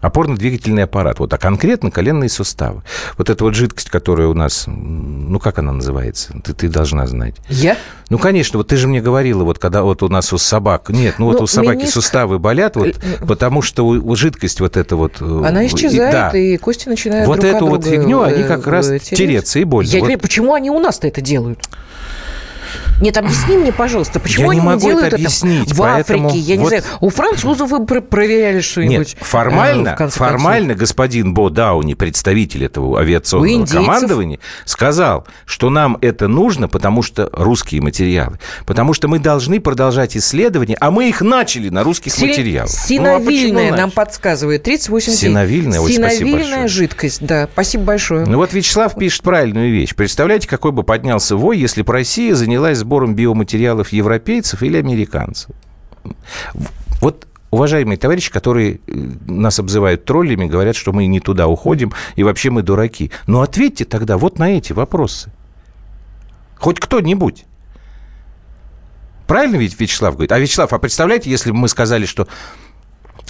опорно-двигательный 0.00 0.84
аппарат, 0.84 1.18
вот, 1.18 1.32
а 1.32 1.38
конкретно 1.38 1.90
коленные 1.90 2.28
суставы. 2.28 2.82
Вот 3.18 3.30
эта 3.30 3.44
вот 3.44 3.54
жидкость, 3.54 3.90
которая 3.90 4.28
у 4.28 4.34
нас, 4.34 4.64
ну, 4.66 5.38
как 5.38 5.58
она 5.58 5.72
называется? 5.72 6.32
Ты, 6.44 6.54
ты 6.54 6.68
должна 6.68 7.06
знать. 7.06 7.34
Я? 7.48 7.76
Ну, 8.08 8.18
конечно, 8.18 8.58
вот 8.58 8.68
ты 8.68 8.76
же 8.76 8.88
мне 8.88 9.00
говорила, 9.00 9.44
вот 9.44 9.58
когда 9.58 9.82
вот 9.82 10.02
у 10.02 10.08
нас 10.08 10.32
у 10.32 10.38
собак... 10.38 10.90
Нет, 10.90 11.16
ну, 11.18 11.26
вот 11.26 11.38
Ну, 11.38 11.44
у 11.44 11.46
собаки 11.46 11.80
мениск- 11.82 11.90
суставы 11.92 12.38
болят, 12.38 12.76
вот, 12.76 12.88
Э, 12.88 13.24
потому 13.26 13.62
что 13.62 13.86
у- 13.86 14.10
у 14.10 14.16
жидкость 14.16 14.60
вот 14.60 14.76
эта 14.76 14.96
вот... 14.96 15.18
э, 15.20 15.24
Она 15.46 15.62
и- 15.62 15.66
исчезает, 15.68 16.12
да. 16.12 16.30
и, 16.36 16.56
кости 16.56 16.88
начинают 16.88 17.26
Вот 17.28 17.40
друг 17.40 17.52
эту 17.54 17.64
от 17.66 17.70
вот 17.70 17.84
фигню 17.84 18.22
они 18.22 18.42
э, 18.42 18.48
как 18.48 18.66
раз 18.66 18.90
э, 18.90 18.98
тереться 18.98 19.58
и 19.60 19.64
больно. 19.64 19.88
Я 19.88 19.98
Вот. 20.00 20.06
говорю, 20.06 20.18
почему 20.18 20.54
они 20.54 20.70
у 20.70 20.78
нас-то 20.80 21.06
это 21.06 21.20
делают? 21.20 21.60
Нет, 23.00 23.16
объясни 23.16 23.56
мне, 23.56 23.72
пожалуйста, 23.72 24.20
почему 24.20 24.52
Я 24.52 24.54
не 24.54 24.60
они 24.60 24.66
могу 24.68 24.80
делают 24.80 25.06
это 25.06 25.16
это, 25.16 25.16
объяснить, 25.16 25.72
в 25.72 25.78
поэтому 25.78 26.28
Африке? 26.28 26.38
Я 26.44 26.56
не 26.56 26.62
вот- 26.62 26.68
знаю. 26.68 26.84
У 27.00 27.08
французов 27.10 27.70
вы 27.70 27.86
пр- 27.86 28.02
проверяли 28.02 28.60
что-нибудь? 28.60 29.14
Нет, 29.14 29.16
формально, 29.20 29.96
э, 29.98 30.06
в 30.08 30.10
формально 30.10 30.74
господин 30.74 31.34
Бо 31.34 31.48
Дауни, 31.50 31.94
представитель 31.94 32.64
этого 32.64 33.00
авиационного 33.00 33.66
командования, 33.66 34.38
сказал, 34.64 35.26
что 35.46 35.70
нам 35.70 35.96
это 36.00 36.28
нужно, 36.28 36.68
потому 36.68 37.02
что 37.02 37.28
русские 37.32 37.80
материалы, 37.80 38.38
потому 38.66 38.92
что 38.92 39.08
мы 39.08 39.18
должны 39.18 39.60
продолжать 39.60 40.16
исследования, 40.16 40.76
а 40.80 40.90
мы 40.90 41.08
их 41.08 41.20
начали 41.22 41.68
на 41.68 41.82
русских? 41.84 42.12
Си- 42.12 42.26
материалах. 42.26 42.70
Ну, 42.70 42.76
а 42.76 42.86
Синовильная 42.86 43.76
нам 43.76 43.90
подсказывает. 43.90 44.62
38 44.62 45.12
Синовильная? 45.12 45.80
Спасибо 45.80 46.10
Синовильная 46.10 46.68
жидкость, 46.68 47.24
да. 47.24 47.48
Спасибо 47.52 47.84
большое. 47.84 48.26
Ну 48.26 48.36
вот 48.36 48.52
Вячеслав 48.52 48.94
пишет 48.96 49.22
правильную 49.22 49.70
вещь. 49.72 49.94
Представляете, 49.94 50.48
какой 50.48 50.72
бы 50.72 50.82
поднялся 50.82 51.36
вой, 51.36 51.58
если 51.58 51.82
бы 51.82 51.92
Россия 51.92 52.34
занялась 52.34 52.82
сбором 52.90 53.14
биоматериалов 53.14 53.90
европейцев 53.92 54.64
или 54.64 54.76
американцев. 54.76 55.52
Вот 57.00 57.28
уважаемые 57.52 57.96
товарищи, 57.96 58.32
которые 58.32 58.74
э, 58.74 58.92
нас 59.28 59.60
обзывают 59.60 60.04
троллями, 60.04 60.46
говорят, 60.46 60.74
что 60.74 60.92
мы 60.92 61.06
не 61.06 61.20
туда 61.20 61.46
уходим, 61.46 61.92
и 62.16 62.24
вообще 62.24 62.50
мы 62.50 62.62
дураки. 62.62 63.12
Но 63.28 63.42
ответьте 63.42 63.84
тогда 63.84 64.18
вот 64.18 64.40
на 64.40 64.56
эти 64.56 64.72
вопросы. 64.72 65.30
Хоть 66.58 66.80
кто-нибудь. 66.80 67.44
Правильно 69.28 69.56
ведь 69.56 69.78
Вячеслав 69.78 70.14
говорит? 70.14 70.32
А 70.32 70.40
Вячеслав, 70.40 70.72
а 70.72 70.78
представляете, 70.80 71.30
если 71.30 71.52
бы 71.52 71.58
мы 71.58 71.68
сказали, 71.68 72.06
что 72.06 72.26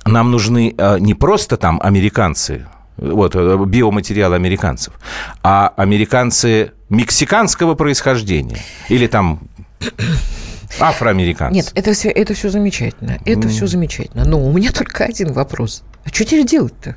нам 0.06 0.30
нужны 0.30 0.74
э, 0.76 0.98
не 1.00 1.12
просто 1.12 1.58
там 1.58 1.78
американцы, 1.82 2.66
вот, 2.96 3.34
э, 3.34 3.64
биоматериалы 3.66 4.36
американцев, 4.36 4.94
а 5.42 5.72
американцы 5.76 6.72
мексиканского 6.90 7.74
происхождения 7.74 8.58
или 8.88 9.06
там 9.06 9.40
афроамериканцы. 10.80 11.54
Нет, 11.54 11.72
это 11.74 11.92
все, 11.92 12.10
это 12.10 12.34
все 12.34 12.48
замечательно. 12.48 13.18
Это 13.24 13.48
все 13.48 13.66
замечательно. 13.66 14.24
Но 14.24 14.44
у 14.44 14.52
меня 14.52 14.72
только 14.74 15.04
один 15.04 15.32
вопрос. 15.32 15.82
А 16.04 16.08
что 16.08 16.24
теперь 16.24 16.46
делать-то? 16.46 16.96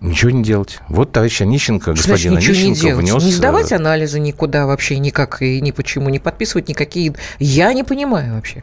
Ничего 0.00 0.30
не 0.30 0.42
делать. 0.42 0.78
Вот 0.88 1.12
товарищ 1.12 1.42
Онищенко, 1.42 1.94
Что 1.94 2.04
значит 2.04 2.32
господин 2.32 2.38
ничего 2.38 2.54
не 2.54 2.62
Онищенко 2.68 2.86
делать? 2.86 3.04
внес... 3.04 3.22
Не 3.24 3.30
э, 3.30 3.34
сдавать 3.34 3.72
анализы 3.72 4.18
никуда 4.18 4.66
вообще 4.66 4.98
никак 4.98 5.42
и 5.42 5.60
ни 5.60 5.72
почему, 5.72 6.08
не 6.08 6.18
подписывать 6.18 6.68
никакие... 6.68 7.14
Я 7.38 7.72
не 7.74 7.84
понимаю 7.84 8.34
вообще. 8.34 8.62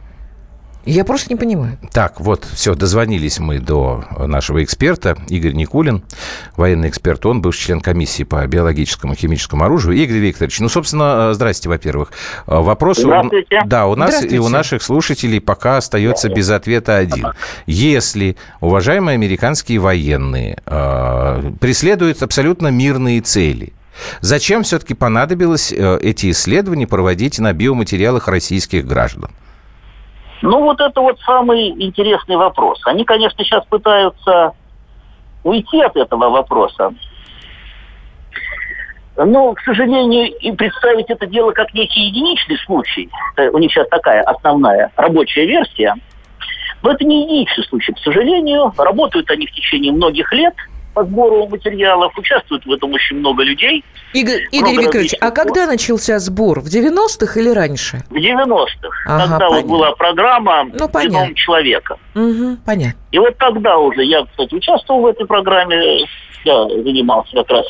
Я 0.88 1.04
просто 1.04 1.28
не 1.28 1.36
понимаю. 1.36 1.76
Так, 1.92 2.18
вот, 2.18 2.46
все, 2.54 2.74
дозвонились 2.74 3.38
мы 3.38 3.58
до 3.58 4.04
нашего 4.18 4.64
эксперта, 4.64 5.18
Игорь 5.28 5.52
Никулин, 5.52 6.02
военный 6.56 6.88
эксперт. 6.88 7.26
Он 7.26 7.42
бывший 7.42 7.66
член 7.66 7.80
комиссии 7.82 8.22
по 8.22 8.46
биологическому 8.46 9.12
и 9.12 9.16
химическому 9.16 9.64
оружию. 9.64 9.96
Игорь 9.96 10.16
Викторович, 10.16 10.60
ну, 10.60 10.70
собственно, 10.70 11.34
здрасте, 11.34 11.68
во-первых. 11.68 12.12
Вопрос... 12.46 13.00
Здравствуйте. 13.00 13.60
Да, 13.66 13.86
у 13.86 13.96
нас 13.96 14.24
и 14.24 14.38
у 14.38 14.48
наших 14.48 14.82
слушателей 14.82 15.42
пока 15.42 15.76
остается 15.76 16.30
без 16.30 16.48
ответа 16.48 16.96
один. 16.96 17.32
Если 17.66 18.38
уважаемые 18.62 19.14
американские 19.14 19.80
военные 19.80 20.56
э, 20.64 21.52
преследуют 21.60 22.22
абсолютно 22.22 22.68
мирные 22.68 23.20
цели, 23.20 23.74
зачем 24.22 24.62
все-таки 24.62 24.94
понадобилось 24.94 25.70
э, 25.70 25.98
эти 26.00 26.30
исследования 26.30 26.86
проводить 26.86 27.38
на 27.38 27.52
биоматериалах 27.52 28.26
российских 28.26 28.86
граждан? 28.86 29.30
Ну, 30.42 30.60
вот 30.60 30.80
это 30.80 31.00
вот 31.00 31.18
самый 31.20 31.70
интересный 31.70 32.36
вопрос. 32.36 32.80
Они, 32.84 33.04
конечно, 33.04 33.44
сейчас 33.44 33.64
пытаются 33.66 34.52
уйти 35.42 35.80
от 35.80 35.96
этого 35.96 36.30
вопроса. 36.30 36.94
Но, 39.16 39.52
к 39.52 39.60
сожалению, 39.62 40.32
и 40.38 40.52
представить 40.52 41.10
это 41.10 41.26
дело 41.26 41.50
как 41.50 41.74
некий 41.74 42.02
единичный 42.02 42.56
случай, 42.58 43.10
э, 43.36 43.48
у 43.48 43.58
них 43.58 43.72
сейчас 43.72 43.88
такая 43.88 44.22
основная 44.22 44.92
рабочая 44.94 45.44
версия, 45.44 45.94
но 46.82 46.92
это 46.92 47.04
не 47.04 47.24
единичный 47.24 47.64
случай. 47.64 47.92
К 47.92 47.98
сожалению, 47.98 48.72
работают 48.78 49.28
они 49.30 49.46
в 49.48 49.52
течение 49.52 49.92
многих 49.92 50.32
лет– 50.32 50.54
по 50.98 51.04
сбору 51.04 51.46
материалов. 51.46 52.12
Участвует 52.18 52.66
в 52.66 52.72
этом 52.72 52.92
очень 52.92 53.18
много 53.18 53.44
людей. 53.44 53.84
Игорь, 54.14 54.48
Игорь 54.50 54.82
Викторович, 54.82 55.14
а 55.20 55.30
когда 55.30 55.66
начался 55.66 56.18
сбор? 56.18 56.60
В 56.60 56.66
90-х 56.66 57.38
или 57.38 57.50
раньше? 57.50 57.98
В 58.10 58.16
90-х. 58.16 58.88
Ага, 59.06 59.28
когда 59.28 59.48
вот 59.48 59.64
была 59.66 59.92
программа 59.92 60.64
ну, 60.64 60.88
«Геном 61.00 61.34
человека». 61.36 61.98
Угу, 62.16 62.58
понятно. 62.66 62.98
И 63.12 63.18
вот 63.20 63.38
тогда 63.38 63.78
уже 63.78 64.02
я, 64.02 64.24
кстати, 64.24 64.54
участвовал 64.54 65.02
в 65.02 65.06
этой 65.06 65.24
программе. 65.24 66.00
Я 66.44 66.68
занимался 66.68 67.36
как 67.36 67.50
раз 67.50 67.66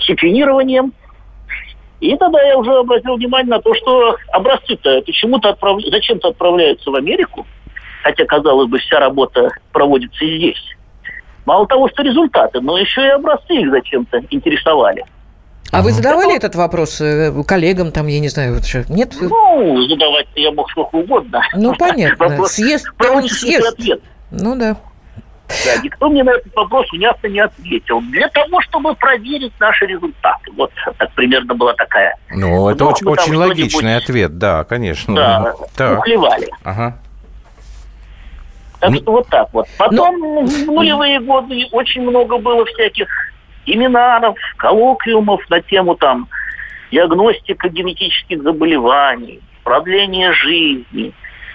секвенированием. 0.00 0.94
И 2.00 2.16
тогда 2.16 2.42
я 2.42 2.56
уже 2.56 2.72
обратил 2.72 3.16
внимание 3.16 3.50
на 3.50 3.60
то, 3.60 3.74
что 3.74 4.16
образцы-то 4.32 5.02
почему-то 5.02 5.50
отправ... 5.50 5.80
зачем-то 5.82 6.28
отправляются 6.28 6.90
в 6.90 6.94
Америку, 6.94 7.46
хотя, 8.02 8.24
казалось 8.24 8.68
бы, 8.68 8.78
вся 8.78 8.98
работа 8.98 9.50
проводится 9.72 10.24
и 10.24 10.38
здесь. 10.38 10.75
Мало 11.46 11.66
того, 11.66 11.88
что 11.88 12.02
результаты, 12.02 12.60
но 12.60 12.76
еще 12.76 13.06
и 13.06 13.10
образцы 13.10 13.54
их 13.54 13.70
зачем-то 13.70 14.20
интересовали. 14.30 15.04
А 15.72 15.82
вы 15.82 15.92
задавали 15.92 16.36
это... 16.36 16.46
этот 16.46 16.56
вопрос 16.56 17.00
э, 17.00 17.32
коллегам, 17.46 17.92
там, 17.92 18.06
я 18.06 18.20
не 18.20 18.28
знаю, 18.28 18.54
вот 18.54 18.64
что, 18.64 18.84
нет? 18.88 19.14
Ну, 19.20 19.82
задавать 19.88 20.26
я 20.34 20.50
мог 20.52 20.70
сколько 20.70 20.96
угодно. 20.96 21.40
Ну, 21.54 21.74
понятно. 21.74 22.28
Вопрос, 22.28 22.52
съест, 22.52 22.86
он 22.98 23.28
съест. 23.28 23.66
Ответ. 23.66 24.00
Ну, 24.30 24.56
да. 24.56 24.76
Да, 25.64 25.80
никто 25.82 26.08
мне 26.08 26.24
на 26.24 26.30
этот 26.30 26.52
вопрос 26.56 26.90
внятно 26.90 27.28
не 27.28 27.38
ответил. 27.38 28.00
Для 28.00 28.28
того, 28.28 28.60
чтобы 28.62 28.94
проверить 28.96 29.52
наши 29.60 29.86
результаты. 29.86 30.50
Вот 30.56 30.72
так 30.98 31.12
примерно 31.12 31.54
была 31.54 31.72
такая. 31.74 32.16
Ну, 32.30 32.68
это 32.68 32.84
ну, 32.84 32.90
очень, 32.90 33.06
очень 33.06 33.34
логичный 33.36 33.96
ответ, 33.96 34.38
да, 34.38 34.64
конечно. 34.64 35.14
Да, 35.14 35.54
так. 35.76 36.00
уклевали. 36.00 36.48
Ага. 36.64 36.98
Так 38.86 38.94
ну, 38.94 39.00
что 39.00 39.12
вот 39.12 39.28
так 39.28 39.48
вот. 39.52 39.66
Потом 39.78 40.18
ну, 40.18 40.46
в 40.46 40.66
нулевые 40.66 41.20
годы 41.20 41.66
очень 41.72 42.02
много 42.02 42.38
было 42.38 42.64
всяких 42.66 43.08
семинаров, 43.66 44.36
коллоквиумов 44.56 45.40
на 45.50 45.60
тему 45.60 45.96
там 45.96 46.28
диагностика 46.92 47.68
генетических 47.68 48.42
заболеваний, 48.42 49.40
продление 49.64 50.32
жизни, 50.32 51.12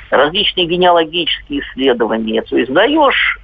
различные 0.10 0.66
генеалогические 0.68 1.62
исследования. 1.62 2.42
То 2.42 2.58
есть 2.58 2.72
даешь 2.72 3.38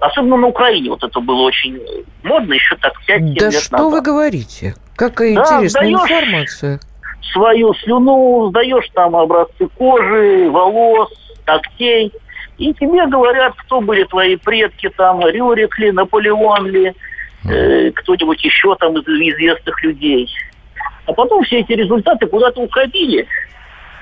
Особенно 0.00 0.36
на 0.36 0.48
Украине 0.48 0.90
вот 0.90 1.04
это 1.04 1.20
было 1.20 1.42
очень 1.42 1.80
модно 2.24 2.54
еще 2.54 2.74
так 2.76 2.92
5 3.06 3.20
да 3.20 3.30
лет 3.30 3.40
назад. 3.40 3.62
Что 3.62 3.88
вы 3.88 4.00
говорите? 4.00 4.74
Какая 4.96 5.34
да, 5.36 5.42
интересная 5.42 5.92
информация. 5.92 6.80
Свою 7.32 7.72
слюну, 7.74 8.48
сдаешь 8.50 8.88
там 8.94 9.14
образцы 9.14 9.68
кожи, 9.78 10.50
волос, 10.50 11.08
ногтей. 11.46 12.12
И 12.58 12.72
тебе 12.74 13.06
говорят, 13.06 13.54
кто 13.56 13.80
были 13.80 14.04
твои 14.04 14.36
предки, 14.36 14.88
там, 14.96 15.20
Рюрик 15.26 15.78
ли, 15.78 15.90
Наполеон 15.90 16.66
ли, 16.66 16.92
э, 17.48 17.90
кто-нибудь 17.90 18.44
еще 18.44 18.74
там 18.76 18.96
из 18.98 19.06
известных 19.06 19.82
людей. 19.82 20.28
А 21.06 21.12
потом 21.12 21.42
все 21.44 21.60
эти 21.60 21.72
результаты 21.72 22.26
куда-то 22.26 22.60
уходили. 22.60 23.26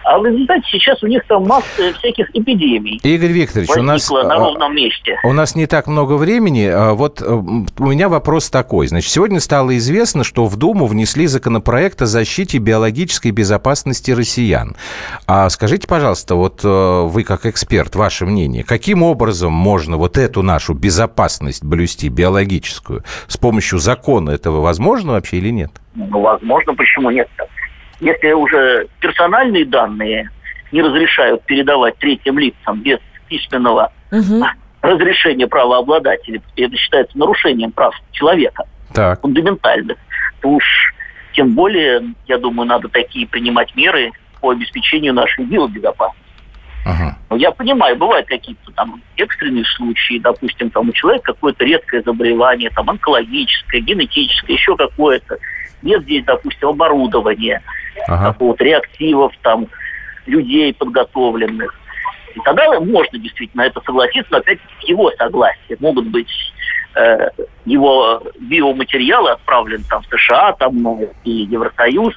А 0.05 0.19
в 0.19 0.25
результате 0.25 0.63
сейчас 0.71 1.03
у 1.03 1.07
них 1.07 1.25
там 1.27 1.45
масса 1.47 1.93
всяких 1.99 2.31
эпидемий. 2.35 3.01
Игорь 3.03 3.33
Викторович, 3.33 3.71
у 3.77 3.83
нас, 3.83 4.11
на 4.11 4.21
а, 4.21 4.39
ровном 4.39 4.75
месте. 4.75 5.19
у 5.25 5.33
нас 5.33 5.55
не 5.55 5.67
так 5.67 5.87
много 5.87 6.15
времени. 6.15 6.67
А 6.67 6.95
вот 6.95 7.21
э, 7.21 7.25
у 7.25 7.87
меня 7.87 8.09
вопрос 8.09 8.51
такой. 8.51 8.87
Значит, 8.87 9.11
сегодня 9.11 9.41
стало 9.41 9.77
известно, 9.77 10.25
что 10.25 10.47
в 10.47 10.57
Думу 10.57 10.87
внесли 10.87 11.27
законопроект 11.27 12.03
о 12.03 12.07
защите 12.07 12.59
биологической 12.59 13.31
безопасности 13.31 14.11
россиян. 14.11 14.75
А 15.27 15.49
скажите, 15.51 15.87
пожалуйста, 15.87 16.35
вот 16.35 16.61
э, 16.65 17.03
вы 17.05 17.23
как 17.25 17.47
эксперт, 17.47 17.95
ваше 17.95 18.27
мнение, 18.27 18.65
каким 18.65 19.03
образом 19.03 19.53
можно 19.53 19.97
вот 19.97 20.17
эту 20.17 20.43
нашу 20.43 20.75
безопасность 20.75 21.65
блюсти, 21.65 22.09
биологическую, 22.09 23.05
с 23.27 23.37
помощью 23.37 23.79
закона 23.79 24.31
этого 24.31 24.61
возможно 24.61 25.13
вообще 25.13 25.37
или 25.37 25.51
нет? 25.51 25.73
Ну, 25.95 26.21
возможно, 26.21 26.75
почему 26.75 27.11
нет? 27.11 27.29
Если 28.01 28.33
уже 28.33 28.89
персональные 29.01 29.65
данные 29.65 30.31
не 30.73 30.83
разрешают 30.83 31.43
передавать 31.45 31.97
третьим 31.99 32.39
лицам 32.39 32.81
без 32.81 32.99
письменного 33.29 33.93
угу. 34.11 34.45
разрешения 34.83 35.47
правообладателя, 35.47 36.41
это 36.57 36.77
считается 36.77 37.19
нарушением 37.19 37.73
прав 37.73 37.95
человека, 38.13 38.65
так. 38.93 39.21
фундаментальных, 39.21 39.99
то 40.41 40.49
уж 40.49 40.95
тем 41.33 41.55
более, 41.55 42.03
я 42.27 42.39
думаю, 42.39 42.67
надо 42.67 42.89
такие 42.89 43.27
принимать 43.27 43.75
меры 43.77 44.11
по 44.41 44.51
обеспечению 44.51 45.15
нашей 45.15 45.45
биобезопасности. 45.45 46.20
Ага. 46.85 47.17
Ну, 47.29 47.37
я 47.37 47.51
понимаю, 47.51 47.97
бывают 47.97 48.27
какие-то 48.27 48.73
там 48.73 49.03
экстренные 49.17 49.65
случаи, 49.65 50.19
допустим, 50.19 50.71
там 50.71 50.89
у 50.89 50.93
человека 50.93 51.33
какое-то 51.35 51.65
редкое 51.65 52.03
заболевание, 52.03 52.71
там 52.71 52.89
онкологическое, 52.89 53.81
генетическое, 53.81 54.55
еще 54.55 54.77
какое-то. 54.77 55.39
Нет 55.83 56.03
здесь, 56.03 56.25
допустим, 56.25 56.69
оборудования 56.69 57.63
ага. 58.09 58.33
какого-то 58.33 58.65
реактивов, 58.65 59.33
там, 59.43 59.67
людей 60.27 60.73
подготовленных. 60.75 61.75
И 62.35 62.41
тогда 62.45 62.81
можно 62.81 63.19
действительно 63.19 63.63
это 63.63 63.81
согласиться, 63.81 64.31
но 64.31 64.39
опять 64.39 64.59
его 64.83 65.11
согласие. 65.19 65.77
Могут 65.81 66.07
быть 66.07 66.31
э, 66.95 67.29
его 67.65 68.23
биоматериалы 68.39 69.33
отправлены 69.33 69.85
там 69.89 70.03
в 70.03 70.07
США, 70.07 70.53
там 70.53 70.81
ну, 70.81 71.11
и 71.25 71.31
Евросоюз 71.31 72.15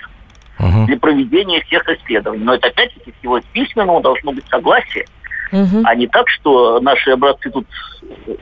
угу. 0.60 0.86
для 0.86 0.98
проведения 0.98 1.62
всех 1.62 1.88
исследований. 1.90 2.44
Но 2.44 2.56
это 2.56 2.68
опять-таки 2.68 3.14
всего 3.20 3.40
письменного 3.54 4.02
должно 4.02 4.32
быть 4.32 4.46
согласие 4.50 5.06
угу. 5.54 5.82
а 5.86 5.96
не 5.96 6.08
так, 6.08 6.28
что 6.30 6.80
наши 6.82 7.12
образцы 7.12 7.50
тут 7.50 7.68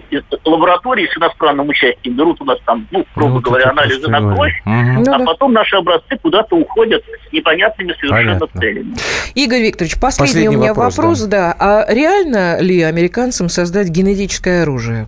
из 0.09 0.23
лаборатории 0.45 1.07
с 1.07 1.17
иностранным 1.17 1.69
участием 1.69 2.15
берут 2.15 2.41
у 2.41 2.45
нас 2.45 2.57
там, 2.65 2.87
ну, 2.91 3.05
грубо 3.15 3.35
ну, 3.35 3.41
говоря, 3.41 3.69
анализы 3.69 4.07
на 4.07 4.19
кровь, 4.19 4.61
угу. 4.65 5.11
а 5.11 5.19
потом 5.25 5.53
наши 5.53 5.75
образцы 5.75 6.17
куда-то 6.21 6.55
уходят 6.55 7.03
с 7.29 7.33
непонятными 7.33 7.93
совершенно 7.99 8.39
Понятно. 8.39 8.59
целями. 8.59 8.95
Игорь 9.35 9.61
Викторович, 9.61 9.99
последний, 9.99 10.27
последний 10.27 10.57
у 10.57 10.59
меня 10.59 10.73
вопрос, 10.73 10.97
вопрос 10.97 11.21
да. 11.25 11.55
да. 11.59 11.83
А 11.85 11.93
реально 11.93 12.61
ли 12.61 12.81
американцам 12.81 13.49
создать 13.49 13.89
генетическое 13.89 14.63
оружие? 14.63 15.07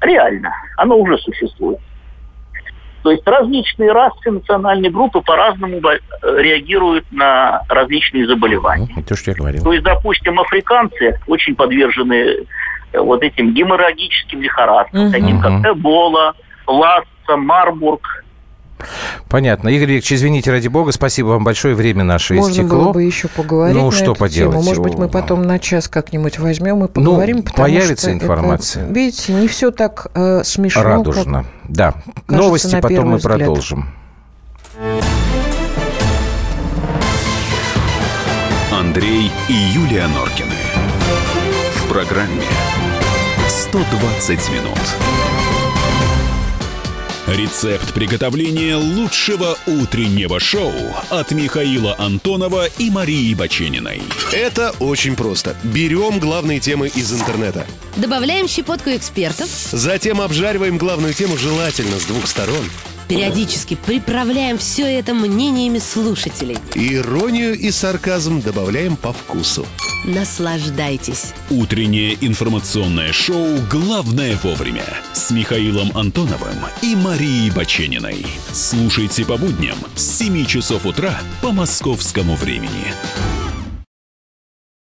Реально. 0.00 0.52
Оно 0.76 0.96
уже 0.96 1.18
существует. 1.18 1.78
То 3.08 3.12
есть 3.12 3.26
различные 3.26 3.90
расы, 3.90 4.30
национальные 4.30 4.90
группы 4.90 5.22
по-разному 5.22 5.78
э, 5.78 5.98
реагируют 6.42 7.10
на 7.10 7.62
различные 7.70 8.26
заболевания. 8.26 8.86
Ну, 8.94 9.02
то, 9.02 9.16
что 9.16 9.30
я 9.30 9.34
говорил. 9.34 9.64
То 9.64 9.72
есть, 9.72 9.82
допустим, 9.82 10.38
африканцы 10.38 11.18
очень 11.26 11.56
подвержены 11.56 12.44
э, 12.92 13.00
вот 13.00 13.22
этим 13.22 13.54
геморрагическим 13.54 14.42
лихорадкам, 14.42 15.04
угу. 15.04 15.10
таким 15.10 15.40
как 15.40 15.52
Эбола, 15.72 16.34
Ласса, 16.66 17.36
Марбург, 17.38 18.26
Понятно. 19.28 19.68
Игорь 19.68 19.92
Викторович, 19.92 20.12
извините, 20.12 20.50
ради 20.50 20.68
бога, 20.68 20.92
спасибо 20.92 21.28
вам 21.28 21.44
большое, 21.44 21.74
время 21.74 22.04
наше 22.04 22.34
Можно 22.34 22.52
истекло. 22.52 22.68
было 22.84 22.92
бы 22.92 23.02
еще 23.02 23.28
поговорить 23.28 23.76
Ну, 23.76 23.90
что 23.90 24.14
поделать? 24.14 24.54
Тему. 24.54 24.64
Может 24.64 24.82
быть, 24.82 24.94
мы 24.94 25.08
потом 25.08 25.42
на 25.42 25.58
час 25.58 25.88
как-нибудь 25.88 26.38
возьмем 26.38 26.84
и 26.84 26.88
поговорим, 26.88 27.36
ну, 27.38 27.52
появится 27.54 28.12
информация. 28.12 28.84
Это, 28.84 28.92
видите, 28.92 29.32
не 29.32 29.48
все 29.48 29.70
так 29.70 30.08
э, 30.14 30.42
смешно. 30.44 30.82
Радужно, 30.82 31.44
да. 31.68 31.94
Новости 32.28 32.80
потом 32.80 33.10
мы 33.10 33.16
взгляд. 33.16 33.38
продолжим. 33.38 33.88
Андрей 38.72 39.30
и 39.48 39.52
Юлия 39.52 40.06
Норкины. 40.06 40.54
В 41.74 41.88
программе 41.88 42.44
«120 43.48 44.52
минут». 44.52 45.37
Рецепт 47.28 47.92
приготовления 47.92 48.76
лучшего 48.76 49.58
утреннего 49.66 50.40
шоу 50.40 50.72
от 51.10 51.30
Михаила 51.32 51.94
Антонова 51.98 52.64
и 52.78 52.88
Марии 52.88 53.34
Бачениной. 53.34 54.00
Это 54.32 54.74
очень 54.80 55.14
просто. 55.14 55.54
Берем 55.62 56.20
главные 56.20 56.58
темы 56.58 56.88
из 56.88 57.12
интернета. 57.12 57.66
Добавляем 57.96 58.48
щепотку 58.48 58.88
экспертов. 58.88 59.46
Затем 59.72 60.22
обжариваем 60.22 60.78
главную 60.78 61.12
тему 61.12 61.36
желательно 61.36 62.00
с 62.00 62.06
двух 62.06 62.26
сторон. 62.26 62.64
Периодически 63.08 63.76
приправляем 63.76 64.56
все 64.56 64.84
это 64.84 65.12
мнениями 65.12 65.80
слушателей. 65.80 66.56
Иронию 66.74 67.58
и 67.58 67.70
сарказм 67.70 68.40
добавляем 68.40 68.96
по 68.96 69.12
вкусу. 69.12 69.66
Наслаждайтесь. 70.04 71.34
Утреннее 71.50 72.16
информационное 72.20 73.12
шоу 73.12 73.58
«Главное 73.70 74.38
вовремя» 74.42 74.84
с 75.12 75.30
Михаилом 75.30 75.96
Антоновым 75.96 76.56
и 76.82 76.94
Марией 76.94 77.50
Бачениной. 77.50 78.24
Слушайте 78.52 79.24
по 79.24 79.36
будням 79.36 79.76
с 79.96 80.18
7 80.18 80.46
часов 80.46 80.86
утра 80.86 81.18
по 81.42 81.50
московскому 81.50 82.36
времени. 82.36 82.92